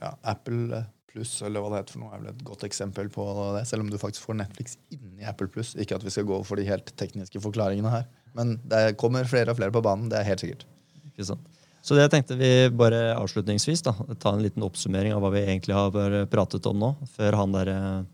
Ja, 0.00 0.10
Apple 0.34 0.82
Pluss, 1.12 1.34
eller 1.44 1.62
hva 1.62 1.70
det 1.72 1.82
heter 1.82 1.96
for 1.96 2.02
noe, 2.02 2.12
er 2.14 2.22
vel 2.22 2.32
et 2.32 2.44
godt 2.46 2.64
eksempel 2.66 3.10
på 3.12 3.26
det. 3.56 3.66
Selv 3.68 3.84
om 3.84 3.90
du 3.92 3.98
faktisk 4.00 4.24
får 4.26 4.38
Netflix 4.40 4.78
inni 4.94 5.26
Apple 5.28 5.50
Pluss. 5.52 5.74
Ikke 5.76 5.98
at 5.98 6.04
vi 6.06 6.12
skal 6.14 6.26
gå 6.28 6.38
for 6.48 6.60
de 6.60 6.66
helt 6.68 6.92
tekniske 6.98 7.42
forklaringene 7.44 7.92
her. 7.92 8.06
Men 8.38 8.56
det 8.68 8.96
kommer 9.00 9.28
flere 9.28 9.52
og 9.52 9.60
flere 9.60 9.74
på 9.74 9.84
banen. 9.84 10.08
Det 10.12 10.20
er 10.20 10.30
helt 10.30 10.44
sikkert. 10.44 10.64
Ikke 11.12 11.28
sant. 11.28 11.48
Så 11.82 11.98
det 11.98 12.06
tenkte 12.12 12.38
vi 12.38 12.50
bare 12.78 13.10
avslutningsvis 13.16 13.82
da, 13.82 13.92
ta 14.22 14.32
en 14.36 14.44
liten 14.44 14.62
oppsummering 14.62 15.14
av 15.16 15.24
hva 15.24 15.32
vi 15.34 15.42
egentlig 15.42 15.74
har 15.74 16.20
pratet 16.30 16.66
om 16.70 16.78
nå, 16.78 16.92
før 17.16 17.36
han 17.40 17.56
der 17.56 17.70
eh, 17.72 18.04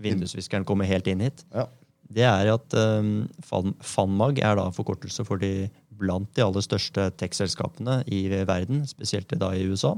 vindusviskeren 0.00 0.64
kommer 0.68 0.88
helt 0.88 1.10
inn 1.12 1.20
hit. 1.26 1.44
Ja. 1.52 1.66
Det 2.08 2.24
er 2.24 2.48
at 2.54 2.72
um, 2.72 3.28
FANMAG 3.44 4.40
er 4.40 4.56
da 4.56 4.70
forkortelse 4.72 5.26
for 5.28 5.40
de 5.42 5.68
blant 5.98 6.30
de 6.38 6.44
aller 6.44 6.64
største 6.64 7.08
tech-selskapene 7.20 8.00
i 8.08 8.22
verden, 8.48 8.86
spesielt 8.88 9.34
da 9.36 9.50
i 9.52 9.66
USA. 9.68 9.96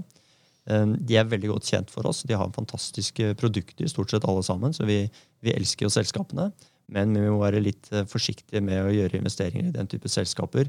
Um, 0.70 0.92
de 1.02 1.16
er 1.18 1.26
veldig 1.26 1.48
godt 1.50 1.66
kjent 1.66 1.90
for 1.90 2.06
oss. 2.06 2.22
De 2.28 2.36
har 2.38 2.52
fantastiske 2.54 3.32
produkter, 3.40 3.88
stort 3.90 4.12
sett 4.12 4.26
alle 4.28 4.44
sammen, 4.46 4.74
så 4.76 4.86
vi, 4.86 5.02
vi 5.42 5.54
elsker 5.56 5.88
jo 5.88 5.94
selskapene. 5.94 6.50
Men 6.90 7.14
vi 7.14 7.26
må 7.26 7.38
være 7.38 7.62
litt 7.62 7.86
eh, 7.94 8.06
forsiktige 8.10 8.62
med 8.66 8.82
å 8.82 8.90
gjøre 8.90 9.20
investeringer 9.20 9.68
i 9.68 9.74
den 9.76 9.90
type 9.90 10.10
selskaper 10.10 10.66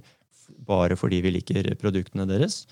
bare 0.68 0.98
fordi 1.00 1.22
vi 1.26 1.34
liker 1.38 1.70
produktene 1.82 2.28
deres. 2.30 2.66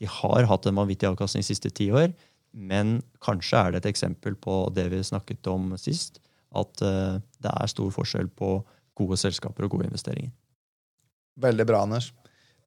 De 0.00 0.08
har 0.08 0.48
hatt 0.50 0.66
en 0.66 0.78
vanvittig 0.78 1.08
avkastning 1.08 1.44
de 1.44 1.50
siste 1.52 1.70
ti 1.74 1.88
år, 1.94 2.12
men 2.52 3.00
kanskje 3.24 3.60
er 3.60 3.72
det 3.72 3.82
et 3.82 3.92
eksempel 3.92 4.36
på 4.36 4.66
det 4.76 4.88
vi 4.92 5.02
snakket 5.06 5.48
om 5.50 5.72
sist, 5.80 6.20
at 6.52 6.84
uh, 6.84 7.16
det 7.40 7.52
er 7.52 7.70
stor 7.70 7.92
forskjell 7.94 8.28
på 8.36 8.58
gode 8.98 9.16
selskaper 9.20 9.66
og 9.66 9.78
gode 9.78 9.88
investeringer. 9.88 10.32
Veldig 11.40 11.64
bra, 11.68 11.80
Anders. 11.86 12.10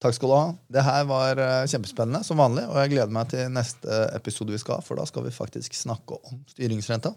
Takk 0.04 0.18
skal 0.18 0.30
du 0.30 0.36
ha. 0.36 0.46
Det 0.76 0.84
her 0.86 1.06
var 1.10 1.40
uh, 1.40 1.68
kjempespennende, 1.72 2.22
som 2.28 2.40
vanlig, 2.42 2.66
og 2.68 2.78
jeg 2.82 2.94
gleder 2.96 3.14
meg 3.16 3.30
til 3.32 3.48
neste 3.54 4.00
episode 4.16 4.54
vi 4.54 4.60
skal 4.62 4.80
ha, 4.80 4.86
for 4.86 5.00
da 5.00 5.08
skal 5.08 5.26
vi 5.26 5.34
faktisk 5.34 5.78
snakke 5.78 6.20
om 6.28 6.42
styringsrenta. 6.52 7.14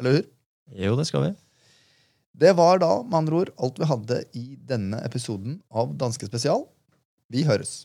Eller 0.00 0.18
hur? 0.18 0.28
Jo, 0.78 0.94
det 1.00 1.08
skal 1.10 1.26
vi. 1.26 1.32
Det 2.40 2.54
var 2.56 2.80
da, 2.80 2.92
med 3.02 3.18
andre 3.24 3.42
ord, 3.42 3.54
alt 3.58 3.82
vi 3.82 3.90
hadde 3.90 4.20
i 4.38 4.44
denne 4.70 5.02
episoden 5.04 5.58
av 5.74 5.96
Danske 6.00 6.30
Spesial. 6.30 6.64
Vi 7.30 7.44
høres. 7.44 7.82